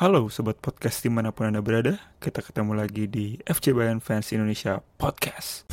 [0.00, 4.32] Halo Sobat Podcast di mana pun Anda berada, kita ketemu lagi di FC Bayern Fans
[4.32, 5.68] Indonesia Podcast.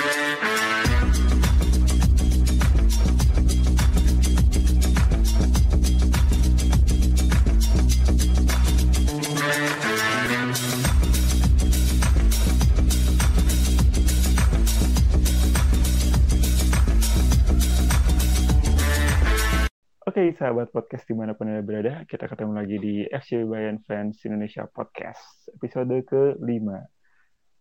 [20.17, 24.17] Oke, sahabat podcast di mana pun Anda berada, kita ketemu lagi di FC Bayern Fans
[24.25, 26.65] Indonesia Podcast, episode ke-5.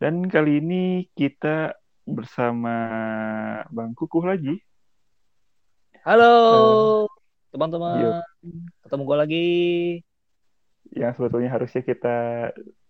[0.00, 1.76] Dan kali ini kita
[2.08, 2.72] bersama
[3.68, 4.56] Bang Kukuh lagi.
[6.00, 6.32] Halo,
[7.04, 7.12] yuk.
[7.52, 8.24] teman-teman.
[8.88, 9.48] Ketemu gue lagi.
[10.96, 12.16] Yang sebetulnya harusnya kita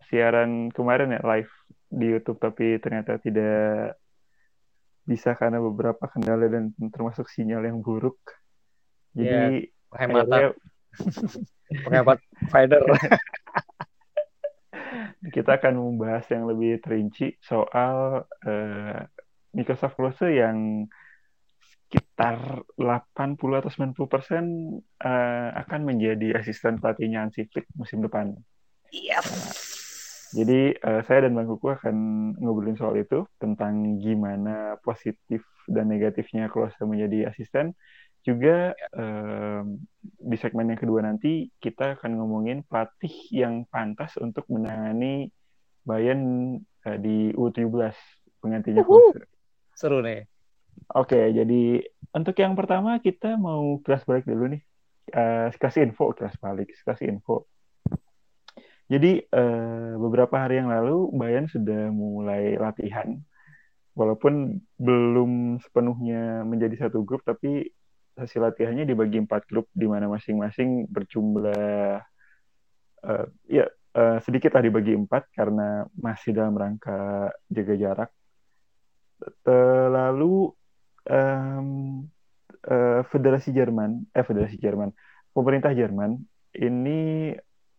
[0.07, 1.51] siaran kemarin ya, live
[1.91, 3.99] di YouTube, tapi ternyata tidak
[5.03, 8.46] bisa karena beberapa kendala dan termasuk sinyal yang buruk.
[9.17, 10.29] Jadi Penghematan.
[10.29, 10.51] akhirnya
[11.85, 12.19] Penghemat
[12.53, 12.83] fighter.
[15.35, 19.03] kita akan membahas yang lebih terinci soal eh,
[19.51, 20.87] Microsoft Close yang
[21.59, 24.45] sekitar 80 atau 90 persen
[25.03, 28.37] eh, akan menjadi asisten pelatihnya Hansi Flick musim depan.
[28.95, 29.27] Yes.
[30.35, 31.97] Jadi eh, saya dan Bang Kuku akan
[32.39, 37.75] ngobrolin soal itu tentang gimana positif dan negatifnya Klose menjadi asisten.
[38.27, 39.63] Juga eh,
[40.03, 45.31] di segmen yang kedua nanti kita akan ngomongin pelatih yang pantas untuk menangani
[45.87, 47.95] Bayern eh, di U17
[48.43, 49.15] penggantinya Uhuh.
[49.79, 50.27] Seru nih.
[50.99, 54.63] Oke, jadi untuk yang pertama kita mau kelas balik dulu nih.
[55.07, 57.47] Eh, kasih info, kelas balik, kasih info.
[58.91, 63.19] Jadi eh, beberapa hari yang lalu Bayern sudah mulai latihan,
[63.99, 67.71] walaupun belum sepenuhnya menjadi satu grup, tapi
[68.17, 72.01] hasil latihannya dibagi empat grup, di mana masing-masing berjumlah
[73.05, 78.11] eh, ya eh, sedikit lah dibagi empat karena masih dalam rangka jaga jarak.
[79.93, 80.53] Lalu
[81.09, 81.69] em,
[82.67, 84.93] eh, Federasi Jerman, eh Federasi Jerman,
[85.33, 86.21] pemerintah Jerman
[86.57, 87.33] ini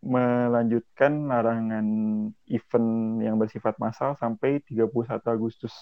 [0.06, 1.88] melanjutkan larangan
[2.46, 2.90] event
[3.26, 5.74] yang bersifat massal sampai 31 Agustus.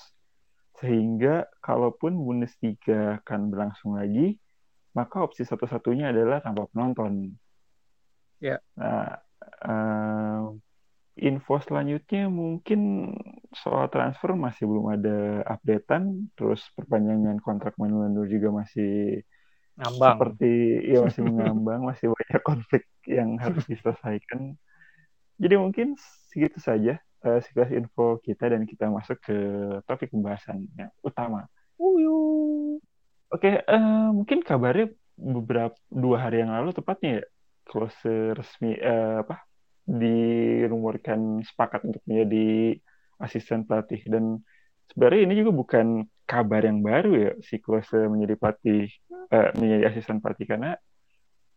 [0.79, 4.39] Sehingga kalaupun Bundesliga akan berlangsung lagi,
[4.95, 7.35] maka opsi satu-satunya adalah tanpa penonton.
[8.39, 8.63] Ya.
[8.79, 10.43] Nah, eh,
[11.15, 13.11] info selanjutnya mungkin
[13.51, 19.23] soal transfer masih belum ada updatean, terus perpanjangan kontrak Manuel juga masih
[19.75, 20.15] Ngambang.
[20.15, 20.51] seperti
[20.87, 24.55] ya masih mengambang, masih banyak konflik yang harus diselesaikan.
[25.35, 25.99] Jadi mungkin
[26.31, 26.95] segitu saja
[27.27, 29.37] eh, sekilas info kita dan kita masuk ke
[29.83, 31.47] topik pembahasan yang utama.
[31.75, 32.79] Uyuh.
[33.33, 34.85] Oke, eh, mungkin kabarnya
[35.17, 37.23] beberapa dua hari yang lalu tepatnya ya
[37.65, 38.05] close
[38.37, 39.35] resmi eh, apa
[39.85, 42.77] dirumorkan sepakat untuk menjadi
[43.21, 44.23] asisten pelatih dan
[44.89, 45.87] sebenarnya ini juga bukan
[46.25, 48.81] kabar yang baru ya si Klose menjadi pelatih
[49.33, 50.69] eh, menjadi asisten pelatih karena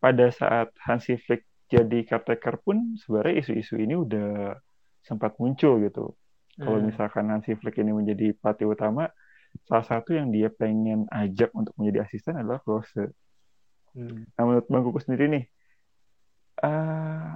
[0.02, 4.56] pada saat Hansi Flick jadi caretaker pun sebenarnya isu-isu ini udah
[5.04, 6.14] sempat muncul gitu.
[6.62, 6.88] Kalau Hmm.
[6.88, 9.08] misalkan Hansi Flick ini menjadi pelatih utama,
[9.66, 13.10] salah satu yang dia pengen ajak untuk menjadi asisten adalah Klose.
[13.96, 14.28] Hmm.
[14.36, 15.44] Nah, menurut Bang Kuku sendiri nih,
[16.62, 17.34] eh,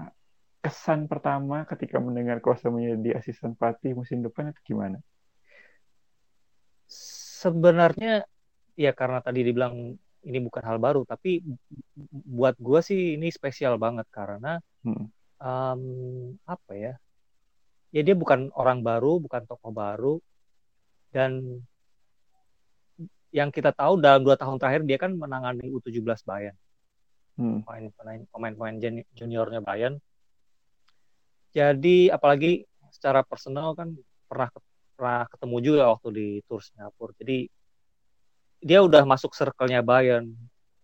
[0.62, 5.02] kesan pertama ketika mendengar Klose menjadi asisten pelatih musim depan itu gimana?
[7.42, 8.22] Sebenarnya
[8.78, 11.42] ya karena tadi dibilang ini bukan hal baru, tapi
[12.38, 15.10] buat gue sih ini spesial banget karena Hmm.
[15.42, 15.82] em,
[16.46, 16.94] apa ya?
[17.90, 20.14] Ya dia bukan orang baru, bukan tokoh baru,
[21.10, 21.60] dan
[23.32, 26.56] yang kita tahu dalam dua tahun terakhir dia kan menangani U17 Bayern.
[27.32, 27.65] Hmm.
[27.65, 29.97] pemain-pemain pemain-pemain juni- juniornya Bayern.
[31.56, 33.97] Jadi apalagi secara personal kan
[34.28, 34.53] pernah
[34.93, 37.16] pernah ketemu juga waktu di Tour Singapura.
[37.16, 37.48] Jadi
[38.60, 40.28] dia udah masuk circle-nya Bayern.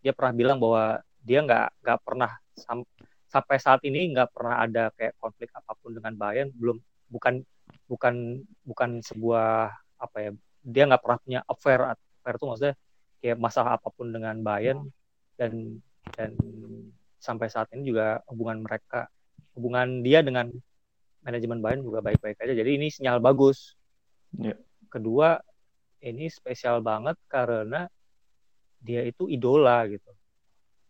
[0.00, 2.88] Dia pernah bilang bahwa dia nggak nggak pernah sam-
[3.28, 6.48] sampai saat ini nggak pernah ada kayak konflik apa pun dengan Bayern.
[6.56, 6.80] Belum
[7.12, 7.44] bukan
[7.84, 9.68] bukan bukan sebuah
[10.00, 10.30] apa ya
[10.64, 11.80] dia nggak pernah punya affair
[12.28, 12.74] affair itu maksudnya
[13.24, 14.84] kayak masalah apa pun dengan Bayern
[15.40, 15.80] dan
[16.12, 16.36] dan
[17.16, 19.08] sampai saat ini juga hubungan mereka
[19.56, 20.52] hubungan dia dengan
[21.24, 22.52] manajemen Bayern juga baik-baik aja.
[22.52, 23.72] Jadi ini sinyal bagus.
[24.36, 24.52] Ya.
[24.92, 25.40] kedua
[26.04, 27.88] ini spesial banget karena
[28.84, 30.12] dia itu idola gitu.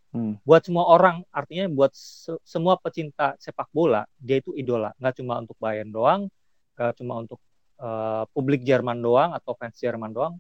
[0.08, 0.40] Hmm.
[0.43, 4.90] buat semua orang artinya buat se- semua pecinta sepak bola dia itu idola.
[4.99, 6.26] Nggak cuma untuk Bayern doang
[6.75, 7.38] nggak cuma untuk
[7.79, 10.35] eh, publik Jerman doang atau fans Jerman doang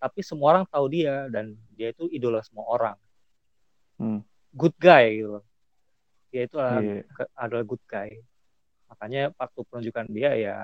[0.00, 2.96] tapi semua orang tahu dia dan dia itu idola semua orang
[4.00, 4.24] Hmm.
[4.56, 5.44] good guy gitu
[6.32, 7.04] dia itu adalah, Iya.
[7.36, 8.08] adalah good guy
[8.88, 10.56] makanya waktu penunjukan dia ya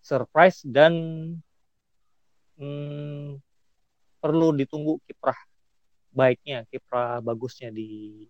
[0.00, 0.96] surprise dan
[2.56, 3.36] hmm,
[4.24, 5.36] perlu ditunggu kiprah
[6.16, 8.24] baiknya kiprah bagusnya di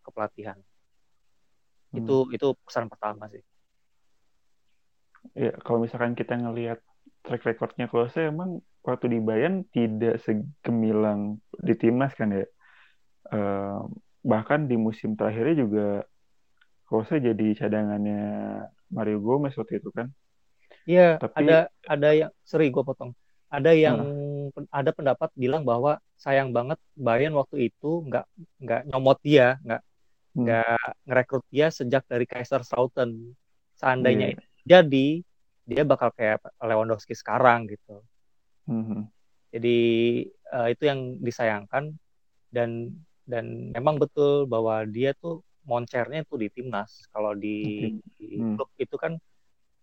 [0.00, 0.56] kepelatihan
[1.92, 2.00] hmm.
[2.00, 3.44] itu itu pesan pertama sih
[5.36, 6.80] ya kalau misalkan kita ngelihat
[7.24, 7.88] track recordnya.
[7.88, 12.44] Klose emang waktu di Bayern tidak segemilang di timnas kan ya.
[13.32, 13.88] Uh,
[14.20, 15.88] bahkan di musim terakhirnya juga
[16.84, 18.22] Klose jadi cadangannya
[18.92, 20.12] Mario Gomez waktu itu kan.
[20.84, 23.16] Iya Tapi, ada ada yang seri gue potong.
[23.48, 23.98] Ada yang
[24.52, 28.26] uh, ada pendapat bilang bahwa sayang banget Bayern waktu itu nggak
[28.60, 30.40] nggak nyomot dia nggak hmm.
[30.44, 33.34] nggak ngerekrut dia sejak dari Kaiser Slautern
[33.76, 34.44] seandainya yeah.
[34.64, 35.06] jadi
[35.64, 38.04] dia bakal kayak Lewandowski sekarang gitu.
[38.68, 39.02] Mm-hmm.
[39.54, 39.78] Jadi
[40.52, 41.96] uh, itu yang disayangkan
[42.52, 42.92] dan
[43.24, 47.08] dan memang betul bahwa dia tuh moncernya tuh di timnas.
[47.08, 48.00] Kalau di, okay.
[48.20, 48.54] di mm.
[48.60, 49.16] klub itu kan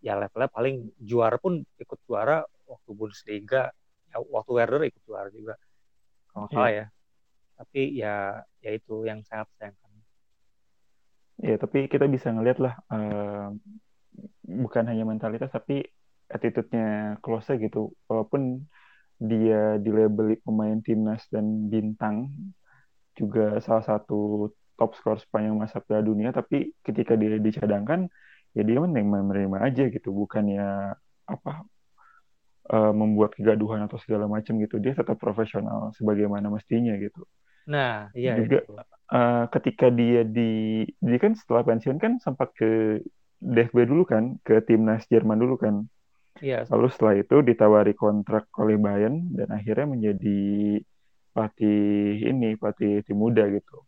[0.02, 3.74] ya levelnya paling juara pun ikut juara waktu Bundesliga,
[4.14, 5.58] ya, waktu Werder ikut juara juga.
[6.30, 6.54] Kalau yeah.
[6.54, 6.86] salah ya.
[7.62, 8.16] Tapi ya
[8.62, 9.90] ya itu yang sangat sayangkan.
[11.42, 13.50] Ya, tapi kita bisa ngeliat lah uh,
[14.46, 15.84] bukan hanya mentalitas tapi
[16.32, 17.92] attitude-nya Klose gitu.
[18.08, 18.64] Walaupun
[19.22, 22.34] dia dilabeli pemain timnas dan bintang
[23.14, 24.50] juga salah satu
[24.80, 28.10] top skor sepanjang masa Piala Dunia tapi ketika dia dicadangkan
[28.58, 30.10] ya dia menerima menerima aja gitu.
[30.10, 30.96] Bukannya
[31.30, 31.52] apa
[32.74, 34.82] uh, membuat kegaduhan atau segala macam gitu.
[34.82, 37.28] Dia tetap profesional sebagaimana mestinya gitu.
[37.70, 38.66] Nah iya juga
[39.14, 43.04] uh, ketika dia di dia kan setelah pensiun kan sempat ke
[43.42, 45.90] DFB dulu kan ke timnas Jerman dulu kan.
[46.40, 46.70] Iya.
[46.70, 50.42] Lalu setelah itu ditawari kontrak oleh Bayern dan akhirnya menjadi
[51.34, 53.84] pelatih ini pelatih tim muda gitu.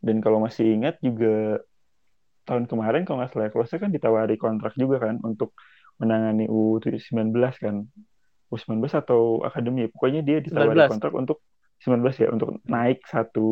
[0.00, 1.60] Dan kalau masih ingat juga
[2.44, 5.56] tahun kemarin kalau nggak salah Klose kan ditawari kontrak juga kan untuk
[6.00, 7.84] menangani U19 kan.
[8.50, 9.88] U19 atau akademi.
[9.88, 10.92] Pokoknya dia ditawari 19.
[10.92, 11.38] kontrak untuk
[11.80, 13.48] 19 ya untuk naik satu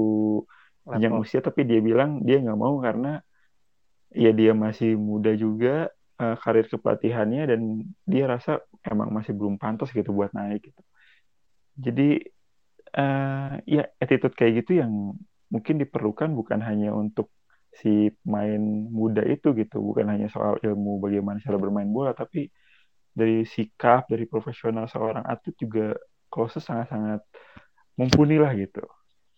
[0.88, 3.20] jenjang usia tapi dia bilang dia nggak mau karena
[4.12, 7.60] ya dia masih muda juga uh, karir kepelatihannya dan
[8.08, 10.82] dia rasa emang masih belum pantas gitu buat naik gitu.
[11.78, 12.24] Jadi
[12.98, 15.14] uh, ya attitude kayak gitu yang
[15.48, 17.32] mungkin diperlukan bukan hanya untuk
[17.72, 18.60] si pemain
[18.90, 22.48] muda itu gitu, bukan hanya soal ilmu bagaimana cara bermain bola, tapi
[23.12, 25.94] dari sikap, dari profesional seorang atlet juga
[26.28, 27.24] Klose sangat-sangat
[27.96, 28.84] mumpuni lah gitu.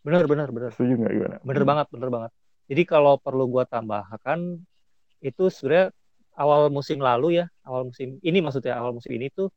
[0.02, 0.70] Benar, benar, benar.
[0.74, 1.36] Setuju nggak gimana?
[1.44, 2.30] Benar banget, benar banget.
[2.70, 4.62] Jadi kalau perlu gue tambahkan
[5.18, 5.90] itu sebenarnya
[6.38, 9.50] awal musim lalu ya, awal musim ini maksudnya awal musim ini tuh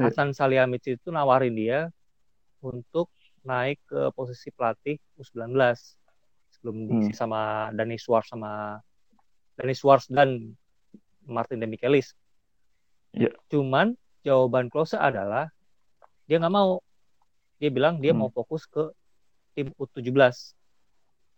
[0.00, 0.08] yeah.
[0.08, 1.92] Hasan Salihamidzic itu nawarin dia
[2.64, 3.12] untuk
[3.44, 5.52] naik ke posisi pelatih U19
[6.48, 6.86] sebelum hmm.
[6.88, 8.80] diisi sama Dani Schwarz sama
[9.60, 10.56] Dani Schwarz dan
[11.28, 12.16] Martin Demichelis.
[13.12, 13.36] Yeah.
[13.52, 15.52] Cuman jawaban Klose adalah
[16.24, 16.80] dia nggak mau.
[17.60, 18.24] Dia bilang dia hmm.
[18.24, 18.90] mau fokus ke
[19.52, 20.08] tim U17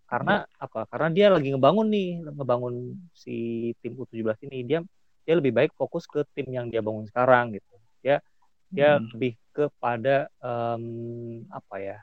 [0.07, 0.63] karena ya.
[0.63, 2.75] apa karena dia lagi ngebangun nih ngebangun
[3.11, 3.35] si
[3.83, 4.79] tim U17 ini dia
[5.27, 7.75] dia lebih baik fokus ke tim yang dia bangun sekarang gitu
[8.07, 8.23] ya
[8.71, 9.19] dia hmm.
[9.19, 11.99] lebih kepada um, apa ya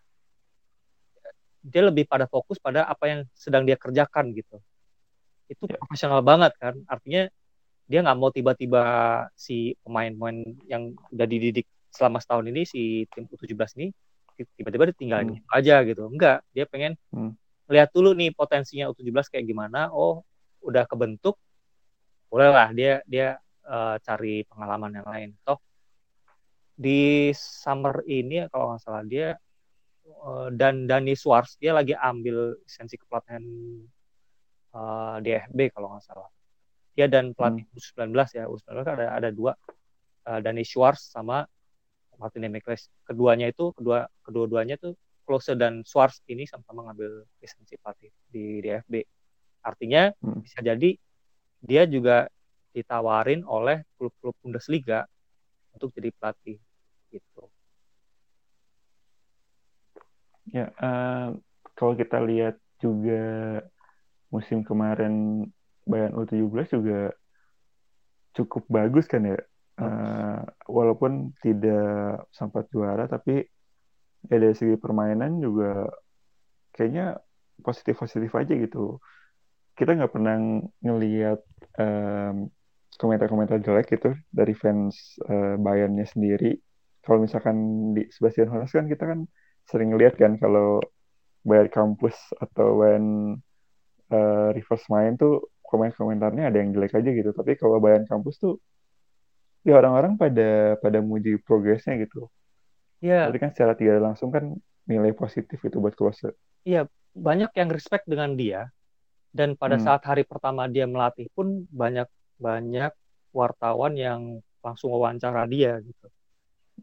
[1.63, 4.59] dia lebih pada fokus pada apa yang sedang dia kerjakan gitu
[5.47, 5.79] itu ya.
[5.79, 7.31] profesional banget kan artinya
[7.87, 8.83] dia nggak mau tiba-tiba
[9.35, 13.87] si pemain-pemain yang udah dididik selama setahun ini si tim U17 ini
[14.59, 15.47] tiba-tiba ditinggal hmm.
[15.55, 17.39] aja gitu enggak dia pengen hmm
[17.71, 19.91] lihat dulu nih potensinya U17 kayak gimana.
[19.93, 20.23] Oh
[20.63, 21.39] udah kebentuk.
[22.27, 25.29] Bolehlah dia dia uh, cari pengalaman yang lain.
[25.45, 25.59] Toh
[26.73, 29.37] di summer ini kalau nggak salah dia
[30.25, 33.45] uh, dan Dani Swartz dia lagi ambil lisensi kepelatihan
[34.73, 36.29] uh, di FB kalau nggak salah.
[36.93, 37.77] Dia dan pelatih hmm.
[37.77, 39.53] U19 ya U19 kan ada ada dua.
[40.23, 41.43] Uh, Dani Schwartz sama
[42.15, 48.11] Martin Demekles keduanya itu kedua kedua-duanya tuh Klose dan Swartz ini sama-sama ngambil lisensi pelatih
[48.27, 48.93] di DFB.
[49.63, 50.43] Artinya hmm.
[50.43, 50.91] bisa jadi
[51.63, 52.27] dia juga
[52.75, 55.07] ditawarin oleh klub-klub Bundesliga
[55.71, 56.59] untuk jadi pelatih
[57.13, 57.43] gitu.
[60.51, 61.39] Ya, uh,
[61.73, 63.63] kalau kita lihat juga
[64.27, 65.47] musim kemarin
[65.87, 67.15] Bayern U17 juga
[68.35, 69.39] cukup bagus kan ya.
[69.73, 73.41] Uh, walaupun tidak sempat juara tapi
[74.29, 75.87] ya dari segi permainan juga
[76.73, 77.19] kayaknya
[77.61, 78.99] positif positif aja gitu.
[79.73, 80.37] Kita nggak pernah
[80.85, 81.39] ngelihat
[81.81, 82.49] um,
[82.97, 86.57] komentar-komentar jelek gitu dari fans uh, Bayernnya sendiri.
[87.03, 87.57] Kalau misalkan
[87.97, 89.25] di Sebastian Horas kan kita kan
[89.67, 90.79] sering ngelihat kan kalau
[91.43, 93.35] Bayern kampus atau when
[94.13, 97.33] uh, reverse main tuh komen-komentarnya ada yang jelek aja gitu.
[97.35, 98.61] Tapi kalau Bayern kampus tuh
[99.67, 102.29] ya orang-orang pada pada muji progresnya gitu
[103.03, 104.43] Iya, berarti kan secara tidak langsung kan
[104.91, 106.27] nilai positif itu buat Klose
[106.69, 106.81] iya
[107.27, 108.59] banyak yang respect dengan dia
[109.37, 109.85] dan pada Hmm.
[109.85, 111.47] saat hari pertama dia melatih pun
[111.81, 112.07] banyak
[112.39, 112.91] banyak
[113.39, 114.21] wartawan yang
[114.65, 116.07] langsung wawancara dia gitu.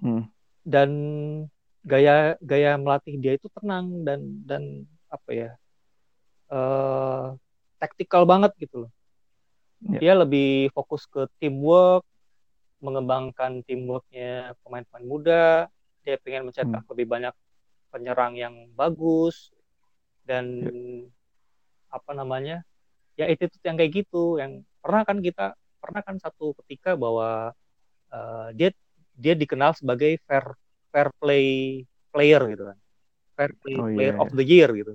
[0.02, 0.30] Hmm.
[0.64, 0.90] Dan
[1.90, 4.62] gaya gaya melatih dia itu tenang dan dan
[5.08, 5.50] apa ya?
[6.52, 7.26] eh
[7.80, 8.90] taktikal banget gitu loh.
[9.88, 9.98] Ya.
[10.02, 12.04] Dia lebih fokus ke teamwork,
[12.84, 15.46] mengembangkan teamworknya pemain-pemain muda.
[16.04, 17.34] Dia pengen mencetak lebih banyak
[17.92, 19.50] penyerang yang bagus
[20.24, 20.46] dan
[21.90, 22.62] apa namanya?
[23.18, 27.52] Ya itu yang kayak gitu yang pernah kan kita pernah kan satu ketika bahwa
[28.12, 28.70] eh, dia
[29.16, 30.56] dia dikenal sebagai fair
[30.94, 31.82] fair play
[32.14, 32.78] player gitu kan.
[33.36, 34.22] Fair play Oh, player iya.
[34.22, 34.92] of the year gitu.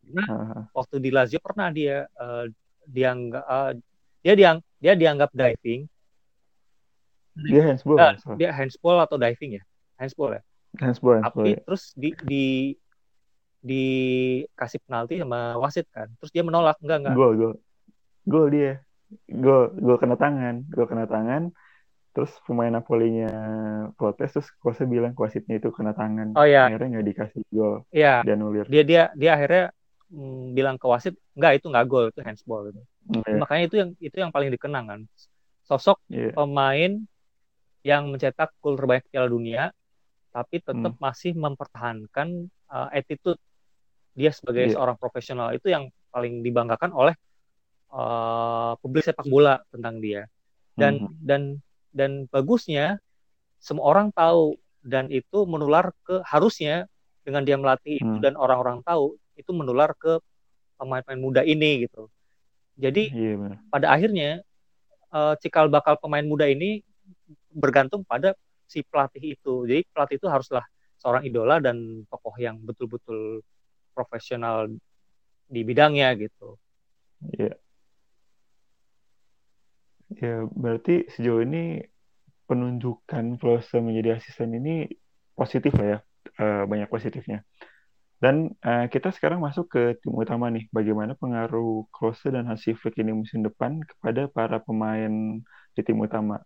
[0.00, 2.44] Karena Ah, waktu di Lazio pernah dia eh,
[2.90, 3.72] dianggap eh,
[4.24, 5.86] dia diang dia dianggap diving
[7.36, 9.64] dia handsball Nah, dia handsball atau diving ya
[10.00, 10.42] handsball ya?
[10.80, 11.60] Handsball handsball tapi ya.
[11.68, 12.44] terus di di
[13.60, 16.08] dikasih penalti sama wasit kan?
[16.16, 17.14] Terus dia menolak enggak enggak?
[17.14, 17.54] Gol gol.
[18.24, 18.72] Gol dia.
[19.28, 21.52] Gol gol kena tangan gol kena tangan.
[22.10, 23.30] Terus pemain Napolinya
[23.94, 26.34] protes terus Klose bilang wasitnya itu kena tangan.
[26.34, 29.70] Oh ya akhirnya nggak dikasih gol ya dianulir dia dia dia akhirnya
[30.10, 32.80] mm, bilang ke wasit enggak itu enggak gol itu handsball gitu.
[33.10, 35.00] Iya, makanya itu yang itu yang paling dikenang kan.
[35.68, 36.32] Sosok iya.
[36.34, 36.98] pemain
[37.84, 39.70] yang mencetak gol terbanyak Piala Dunia
[40.30, 41.02] tapi tetap Hmm.
[41.02, 42.28] masih mempertahankan
[42.70, 43.38] uh, attitude
[44.14, 44.74] dia sebagai Iya.
[44.78, 47.14] seorang profesional itu yang paling dibanggakan oleh
[47.90, 50.26] uh, publik sepak bola tentang dia
[50.78, 51.14] dan Mhm.
[51.22, 51.42] dan
[51.90, 53.02] dan bagusnya
[53.58, 56.86] semua orang tahu dan itu menular ke harusnya
[57.20, 58.22] dengan dia melatih itu Hmm.
[58.24, 60.16] dan orang-orang tahu itu menular ke
[60.80, 62.08] pemain-pemain muda ini gitu
[62.74, 64.40] jadi iya benar pada akhirnya
[65.10, 66.80] eh, cikal bakal pemain muda ini
[67.50, 68.32] bergantung pada
[68.70, 69.66] si pelatih itu.
[69.66, 70.62] Jadi pelatih itu haruslah
[71.02, 73.42] seorang idola dan tokoh yang betul-betul
[73.90, 74.70] profesional
[75.50, 76.54] di bidangnya gitu.
[77.36, 77.52] iya
[80.16, 81.84] ya berarti sejauh ini
[82.48, 84.88] penunjukan Klose menjadi asisten ini
[85.36, 85.98] positif lah ya
[86.40, 87.44] Eh, banyak positifnya
[88.20, 90.68] Dan eh, kita sekarang masuk ke tim utama nih.
[90.68, 95.40] Bagaimana pengaruh Klose dan Hansi Flick ini musim depan kepada para pemain
[95.72, 96.36] di tim utama.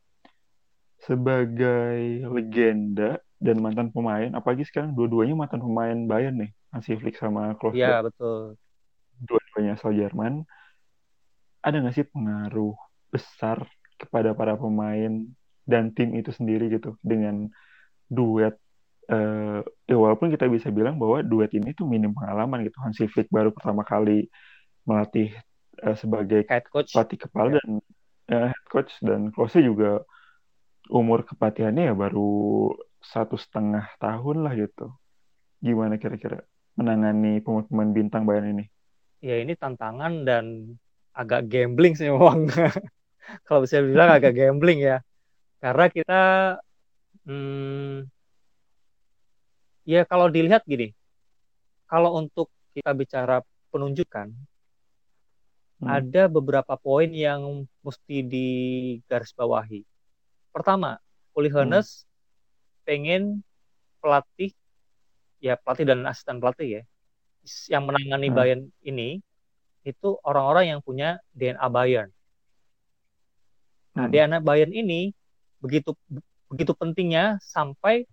[1.05, 7.53] Sebagai legenda dan mantan pemain, apalagi sekarang dua-duanya mantan pemain Bayern nih, Hansi Flick sama
[7.61, 7.77] Klose.
[7.77, 8.57] Iya betul.
[9.21, 10.49] Dua-duanya asal Jerman.
[11.61, 12.73] Ada nggak sih pengaruh
[13.13, 13.69] besar
[14.01, 15.29] kepada para pemain
[15.65, 17.49] dan tim itu sendiri gitu dengan
[18.09, 18.57] duet
[19.05, 23.29] eh ya walaupun kita bisa bilang bahwa duet ini tuh minim pengalaman gitu Hansi Flick
[23.29, 24.29] baru pertama kali
[24.89, 25.29] melatih
[25.85, 26.93] eh, sebagai Head coach.
[26.97, 27.61] pelatih kepala Ya.
[27.61, 27.71] dan
[28.33, 30.01] eh, head coach dan Klose juga
[30.91, 32.21] umur kepatihannya ya baru
[33.13, 34.93] satu setengah tahun lah gitu
[35.67, 36.45] gimana kira-kira
[36.79, 38.65] menangani pemain-pemain bintang Bayern ini
[39.25, 40.45] Ya ini tantangan dan
[41.17, 42.41] agak gambling sih memang.
[43.47, 44.97] Kalau bisa bilang agak gambling ya.
[45.63, 46.15] Karena kita
[47.27, 48.09] hmm,
[49.89, 50.93] ya kalau dilihat gini,
[51.91, 53.37] kalau untuk kita bicara
[53.73, 54.29] penunjukan,
[55.81, 55.89] Hmm.
[55.99, 57.43] ada beberapa poin yang
[57.85, 59.81] mesti digarisbawahi.
[60.55, 61.03] Pertama,
[61.35, 61.67] Uli Hmm.
[61.67, 62.07] Hoeneß
[62.87, 63.43] pengen
[63.99, 64.55] pelatih,
[65.43, 66.83] ya pelatih dan asisten pelatih ya,
[67.75, 68.37] yang menangani Hmm.
[68.39, 69.19] Bayern ini
[69.83, 72.15] itu orang-orang yang punya DNA Bayern.
[73.99, 74.15] Nah, Hmm.
[74.15, 75.11] DNA Bayern ini
[75.59, 75.99] begitu
[76.47, 78.07] begitu pentingnya sampai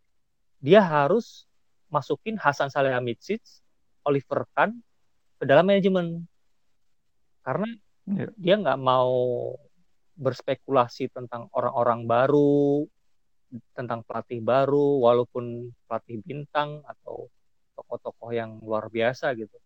[0.57, 1.45] dia harus
[1.93, 3.43] masukin Hasan Salihamidzic,
[4.01, 4.81] Oliver Kahn
[5.37, 6.25] ke dalam manajemen
[7.45, 7.69] karena
[8.09, 8.27] Ya.
[8.33, 9.53] dia nggak mau
[10.21, 12.85] berspekulasi tentang orang-orang baru,
[13.73, 17.25] tentang pelatih baru, walaupun pelatih bintang atau
[17.73, 19.57] tokoh-tokoh yang luar biasa gitu.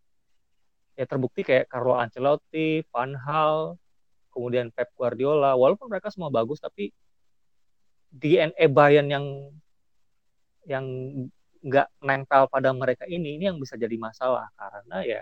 [0.96, 3.76] Ya terbukti kayak Carlo Ancelotti, Van Hal,
[4.32, 6.96] kemudian Pep Guardiola, walaupun mereka semua bagus, tapi
[8.16, 9.26] DNA Bayern yang
[10.66, 10.86] yang
[11.62, 15.22] nggak nempel pada mereka ini, ini yang bisa jadi masalah karena ya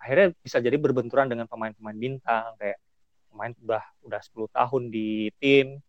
[0.00, 2.76] akhirnya bisa jadi berbenturan dengan pemain-pemain bintang kayak
[3.34, 5.82] pemain udah udah 10 tahun di tim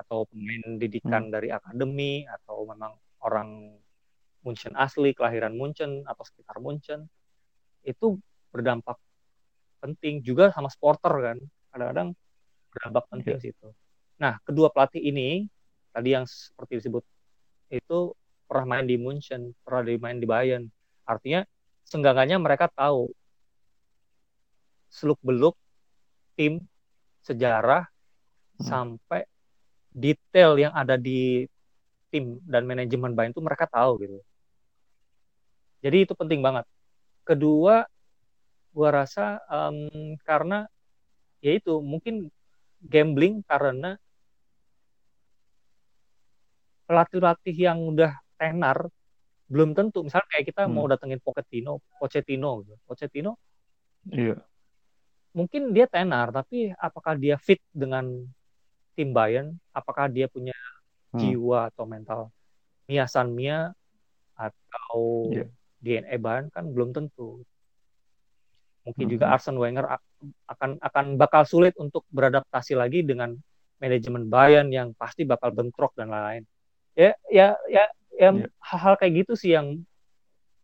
[0.00, 3.76] atau pemain didikan dari akademi atau memang orang
[4.40, 7.04] Munchen asli kelahiran Munchen atau sekitar Munchen
[7.84, 8.16] itu
[8.48, 8.96] berdampak
[9.84, 11.38] penting juga sama supporter kan.
[11.68, 12.08] Kadang-kadang
[12.72, 13.68] berdampak penting situ.
[14.16, 15.44] Nah kedua pelatih ini
[15.92, 17.04] tadi yang seperti disebut
[17.68, 18.16] itu
[18.48, 20.64] pernah main di Munchen pernah main di Bayern.
[21.04, 21.44] Artinya
[21.84, 23.12] senggangannya mereka tahu
[24.88, 25.58] seluk beluk
[26.38, 26.62] tim
[27.26, 28.62] sejarah hmm.
[28.62, 29.26] sampai
[29.90, 31.42] detail yang ada di
[32.12, 34.18] tim dan manajemen Bayern itu mereka tahu gitu.
[35.82, 36.64] Jadi itu penting banget.
[37.26, 37.82] Kedua,
[38.70, 40.70] gua rasa um, karena
[41.42, 42.30] ya itu mungkin
[42.86, 43.98] gambling karena
[46.86, 48.86] pelatih-pelatih yang udah tenar
[49.46, 50.72] belum tentu misalnya kayak kita hmm.
[50.74, 52.74] mau datengin Pochettino Pochettino gitu.
[52.86, 53.32] Pochettino
[54.10, 54.38] iya
[55.36, 58.08] mungkin dia tenar tapi apakah dia fit dengan
[58.96, 60.56] tim Bayern apakah dia punya
[61.12, 61.20] hmm.
[61.20, 62.20] jiwa atau mental
[62.88, 63.76] Mia San Mia
[64.32, 65.48] atau yeah.
[65.84, 67.44] DNA Bayern kan belum tentu
[68.88, 69.12] mungkin hmm.
[69.12, 69.84] juga Arsene Wenger
[70.48, 73.36] akan akan bakal sulit untuk beradaptasi lagi dengan
[73.76, 76.48] manajemen Bayern yang pasti bakal bentrok dan lain-lain
[76.96, 77.84] ya ya ya
[78.16, 78.48] ya yeah.
[78.64, 79.84] hal-hal kayak gitu sih yang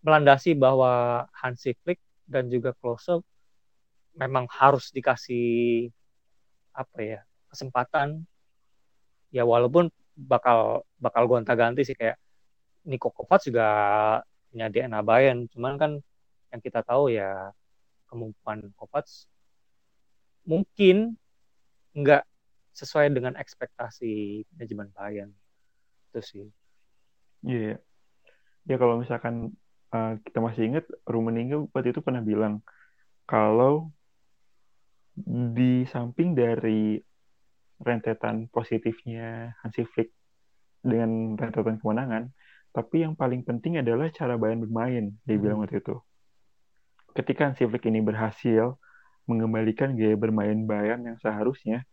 [0.00, 3.21] melandasi bahwa Hansi Flick dan juga Klose
[4.16, 5.88] memang harus dikasih
[6.73, 7.21] apa ya
[7.52, 8.25] kesempatan
[9.33, 12.21] ya walaupun bakal bakal gonta-ganti sih kayak
[12.85, 13.66] Niko Kovac juga
[14.52, 15.92] punya DNA Bayern cuman kan
[16.52, 17.52] yang kita tahu ya
[18.09, 19.09] kemampuan Kovac
[20.45, 21.16] mungkin
[21.97, 22.25] nggak
[22.73, 25.33] sesuai dengan ekspektasi manajemen Bayern
[26.12, 26.47] itu sih
[27.42, 27.75] Iya.
[27.75, 27.78] Yeah.
[28.62, 29.59] Ya kalau misalkan
[29.90, 32.62] uh, kita masih ingat Rummenigge waktu itu pernah bilang
[33.26, 33.90] kalau
[35.16, 36.97] di samping dari
[37.83, 40.11] rentetan positifnya Hansi Flick
[40.83, 42.33] dengan rentetan kemenangan,
[42.73, 45.69] tapi yang paling penting adalah cara Bayern bermain, dia bilang hmm.
[45.69, 45.97] waktu itu.
[47.12, 48.81] Ketika Hansi Flick ini berhasil
[49.28, 51.85] mengembalikan gaya bermain Bayern yang seharusnya,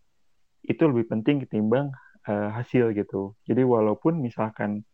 [0.64, 1.92] itu lebih penting ketimbang
[2.28, 3.36] uh, hasil gitu.
[3.44, 4.88] Jadi walaupun misalkan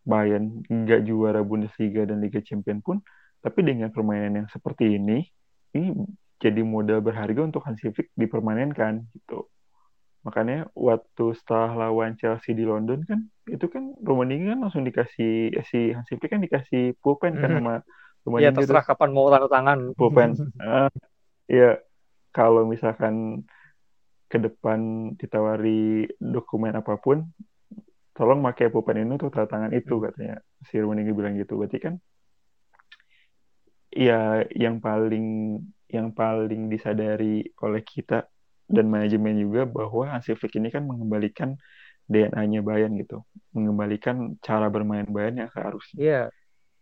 [0.00, 3.04] Bayern nggak juara Bundesliga dan Liga Champions pun,
[3.44, 5.28] tapi dengan permainan yang seperti ini,
[5.76, 5.92] ini
[6.40, 9.46] jadi modal berharga untuk Hansi Flick dipermanenkan gitu.
[10.24, 15.64] Makanya waktu setelah lawan Chelsea di London kan, itu kan Rummenigge kan langsung dikasih eh,
[15.68, 17.56] si Hansi Flick kan dikasih pulpen kan mhm.
[17.60, 17.74] sama
[18.24, 18.44] Rummenigge.
[18.48, 19.78] Iya terserah kapan mau tanda tangan.
[19.96, 20.36] Pulpen.
[20.60, 20.88] uh,
[21.60, 21.76] ya
[22.32, 23.44] kalau misalkan
[24.30, 27.28] ke depan ditawari dokumen apa pun,
[28.16, 30.04] tolong pakai pulpen ini untuk tanda tangan itu hmm.
[30.08, 31.94] katanya si Rummenigge bilang gitu berarti kan
[33.90, 35.58] ya yang paling
[35.90, 38.26] yang paling disadari oleh kita
[38.70, 41.58] dan manajemen juga bahwa Hansi Flick ini kan mengembalikan
[42.10, 43.22] DNA-nya Bayern gitu
[43.54, 46.26] mengembalikan cara bermain Bayern yang seharusnya yeah.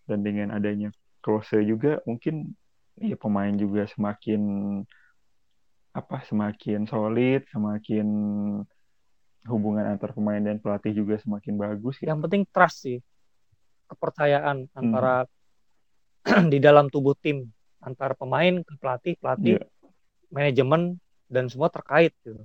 [0.08, 2.56] dan dengan adanya Klose juga mungkin
[2.96, 4.40] ya pemain juga semakin
[5.92, 8.06] apa semakin solid semakin
[9.48, 11.96] hubungan antar pemain dan pelatih juga semakin bagus.
[11.98, 12.06] Gitu.
[12.06, 12.98] Yang penting trust sih,
[13.88, 14.78] kepercayaan hmm.
[14.78, 15.24] antara
[16.52, 17.48] di dalam tubuh tim
[17.82, 19.66] antara pemain ke pelatih, pelatih, yeah.
[20.32, 20.98] manajemen
[21.30, 22.42] dan semua terkait gitu.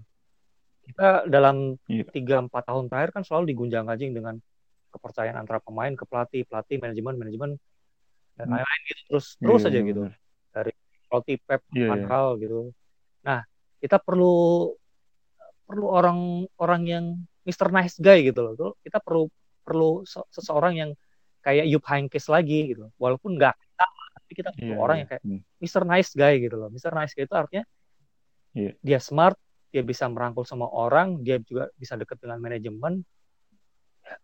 [0.83, 2.03] Kita dalam iya.
[2.11, 2.45] tiga yeah.
[2.45, 4.37] empat tahun terakhir kan selalu digunjang ganjing dengan
[4.93, 7.51] kepercayaan antara pemain ke pelatih, pelatih, manajemen, manajemen
[8.37, 8.53] dan hmm.
[8.57, 10.01] lain-lain gitu terus yeah, terus aja gitu
[10.53, 10.71] dari
[11.09, 12.29] pelatih Pep, yeah, Van yeah.
[12.41, 12.59] gitu.
[13.25, 13.39] Nah
[13.81, 14.69] kita perlu
[15.63, 17.05] perlu orang-orang yang
[17.43, 17.73] Mr.
[17.73, 18.53] Nice Guy gitu loh.
[18.83, 19.27] Kita perlu
[19.63, 20.91] perlu seseorang yang
[21.43, 22.89] kayak Yup Heynckes lagi gitu.
[22.99, 23.85] Walaupun nggak kita,
[24.41, 25.23] tapi kita yeah, orang yang kayak
[25.61, 25.83] Mr.
[25.85, 26.73] Nice Guy gitu loh.
[26.73, 26.89] Mr.
[26.95, 27.63] Nice Guy itu artinya
[28.57, 28.73] yeah.
[28.81, 29.37] dia smart,
[29.69, 33.05] dia bisa merangkul semua orang, dia juga bisa deket dengan manajemen.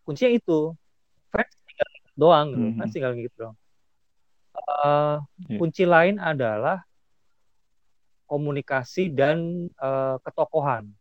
[0.03, 0.73] Kuncinya itu,
[1.29, 2.91] Fred tinggal doang gitu, mm -hmm.
[2.91, 3.57] tinggal gitu doang.
[4.59, 5.59] Uh, yeah.
[5.61, 6.81] Kunci lain adalah
[8.25, 10.93] komunikasi dan uh, ketokohan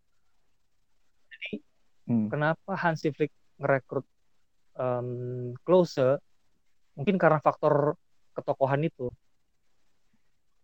[2.09, 2.33] Hmm.
[2.33, 4.09] Kenapa Hansi Flick merekrut
[4.81, 6.17] um, Klose?
[6.97, 8.01] Mungkin karena faktor
[8.39, 9.11] ketokohan itu.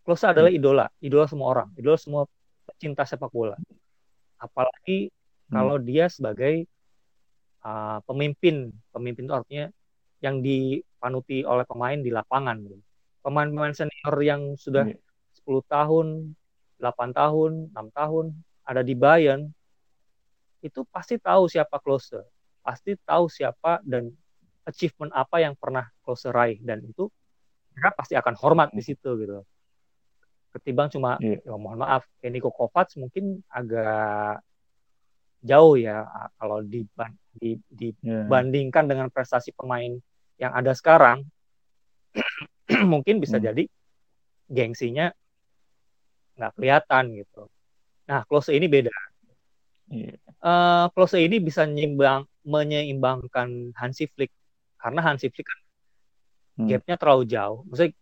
[0.07, 0.59] Klose adalah hmm.
[0.63, 2.23] idola, idola semua orang, idola semua
[2.71, 3.59] pecinta sepak bola.
[4.39, 5.51] Apalagi hmm.
[5.51, 6.71] kalau dia sebagai
[7.67, 9.67] uh, pemimpin, pemimpin itu artinya
[10.23, 12.63] yang dipanuti oleh pemain di lapangan.
[13.25, 15.01] Pemain-pemain senior yang sudah hmm.
[15.43, 16.07] 10 tahun,
[16.79, 18.27] 8 tahun, 6 tahun
[18.65, 19.49] ada di Bayern
[20.65, 22.25] itu pasti tahu siapa closer,
[22.65, 24.09] pasti tahu siapa dan
[24.65, 27.13] achievement apa yang pernah closer raih dan itu
[27.75, 29.43] mereka pasti akan hormat di situ gitu.
[30.55, 31.43] Ketimbang cuma yeah.
[31.43, 34.39] ya mohon maaf, kayak Niko Kovac mungkin agak
[35.45, 36.07] jauh ya
[36.39, 37.61] kalau iya.
[38.01, 38.91] dibandingkan yeah.
[38.95, 39.99] dengan prestasi pemain
[40.41, 41.27] yang ada sekarang
[42.93, 43.45] mungkin bisa hmm.
[43.51, 43.65] jadi
[44.49, 45.11] gengsinya
[46.39, 47.51] nggak kelihatan gitu.
[48.07, 48.95] Nah, close ini beda.
[49.91, 54.31] Yeah uh, Klose ini bisa nyimbang, menyeimbangkan Hansi Flick
[54.77, 55.61] karena Hansi Flick kan
[56.57, 56.69] hmm.
[56.69, 57.63] gapnya terlalu jauh.
[57.69, 57.93] Maksudnya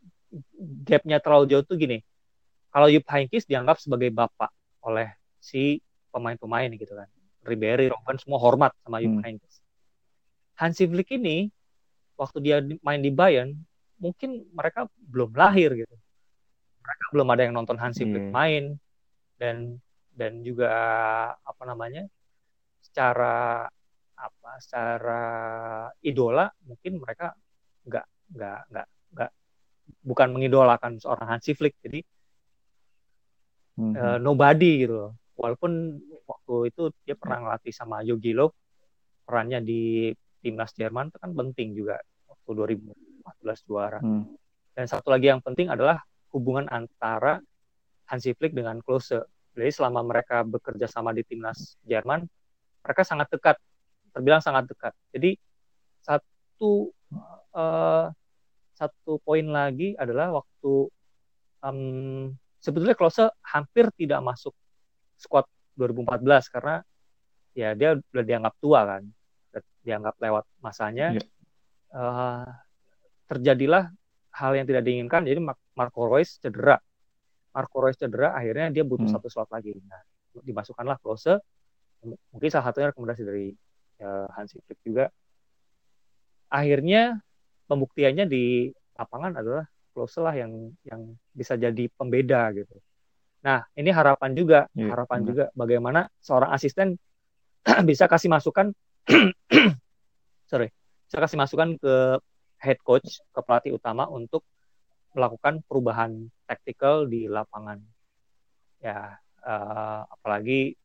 [0.86, 2.00] gapnya terlalu jauh tuh gini.
[2.72, 4.48] Kalau Jupp Heynckes dianggap sebagai bapak
[4.80, 7.08] oleh si pemain-pemain gitu kan.
[7.42, 9.24] Ribery, Robben semua hormat sama Jupp Hmm.
[9.24, 9.60] Heynckes.
[10.56, 11.50] Hansi Flick ini
[12.16, 13.52] waktu dia di- main di Bayern
[13.98, 15.94] mungkin mereka belum lahir gitu.
[16.82, 18.32] Mereka belum ada yang nonton Hansi Flick Iya.
[18.32, 18.64] main
[19.36, 19.78] dan
[20.12, 20.68] dan juga
[21.34, 22.04] apa namanya
[22.84, 23.66] secara
[24.12, 25.22] apa secara
[25.98, 27.32] idola mungkin mereka
[27.88, 29.30] nggak nggak nggak nggak
[30.02, 32.00] bukan mengidolakan seorang Hansi Flick jadi
[33.72, 33.92] Mhm.
[33.96, 35.12] eh, nobody gitu loh.
[35.32, 35.96] Walaupun
[36.28, 38.52] waktu itu dia pernah ngelatih sama Jogi Löw,
[39.24, 40.12] perannya di
[40.44, 41.96] timnas Jerman itu kan penting juga
[42.28, 43.98] waktu 2014 juara.
[44.02, 44.28] Hmm.
[44.76, 46.04] Dan satu lagi yang penting adalah
[46.36, 47.40] hubungan antara
[48.08, 49.24] Hansi Flick dengan Klose.
[49.56, 52.24] Jadi selama mereka bekerja sama di timnas Jerman,
[52.84, 53.56] mereka sangat dekat,
[54.12, 54.92] terbilang sangat dekat.
[55.16, 55.36] Jadi
[56.04, 56.92] satu
[57.56, 58.06] eh,
[58.82, 60.90] satu poin lagi adalah waktu
[61.62, 61.78] em,
[62.58, 64.50] sebetulnya Klose hampir tidak masuk
[65.14, 65.46] squad
[65.78, 66.82] 2014 karena
[67.54, 69.02] ya dia udah dianggap tua kan,
[69.86, 71.14] dianggap lewat masanya.
[71.14, 71.22] Iya.
[71.92, 72.46] Eh,
[73.30, 73.86] terjadilah
[74.32, 76.80] hal yang tidak diinginkan, jadi Mar- Marco Reus cedera.
[77.52, 79.14] Marco Reus cedera, akhirnya dia butuh Hmm.
[79.20, 79.76] satu slot lagi.
[79.84, 80.00] Nah,
[80.40, 81.36] dimasukkanlah Klose,
[82.32, 83.52] mungkin salah satunya rekomendasi dari
[84.02, 85.06] eh, Hansi Flick juga.
[86.50, 87.22] Akhirnya
[87.72, 88.68] pembuktiannya di
[89.00, 92.76] lapangan adalah Klose lah yang yang bisa jadi pembeda gitu.
[93.44, 96.96] Nah, ini harapan juga, Iya, harapan juga bagaimana seorang asisten
[97.88, 98.72] bisa kasih masukan
[100.50, 100.68] sorry,
[101.08, 101.94] bisa kasih masukan ke
[102.62, 104.44] head coach, ke pelatih utama untuk
[105.12, 107.82] melakukan perubahan taktikal di lapangan.
[108.80, 110.76] Ya, eh, apalagi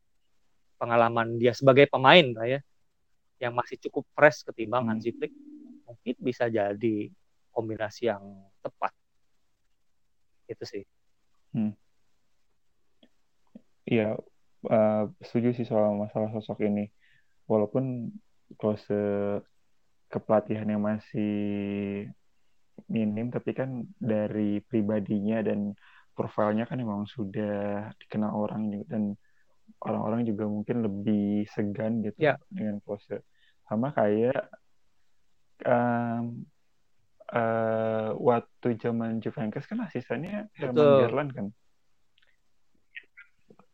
[0.76, 2.60] pengalaman dia sebagai pemain lah ya,
[3.40, 4.98] yang masih cukup fresh ketimbang Hmm.
[4.98, 5.32] Hansi Flick,
[5.88, 6.96] mungkin bisa jadi
[7.50, 8.22] kombinasi yang
[8.60, 8.92] tepat.
[10.44, 10.84] Itu sih.
[13.88, 14.20] Iya,
[14.68, 16.92] eh, setuju sih soal masalah sosok ini.
[17.48, 18.12] Walaupun
[18.60, 19.00] Klose
[20.12, 21.32] kepelatihannya masih
[22.88, 25.72] minim, tapi kan dari pribadinya dan
[26.12, 29.16] profilnya kan memang sudah dikenal orang dan
[29.84, 32.36] orang-orang juga mungkin lebih segan gitu Ya.
[32.52, 33.24] dengan Klose.
[33.68, 34.48] Sama kayak
[35.64, 36.44] em,
[37.32, 41.00] eh, waktu zaman Juventus kan asistennya Herman.
[41.00, 41.46] Gerland kan.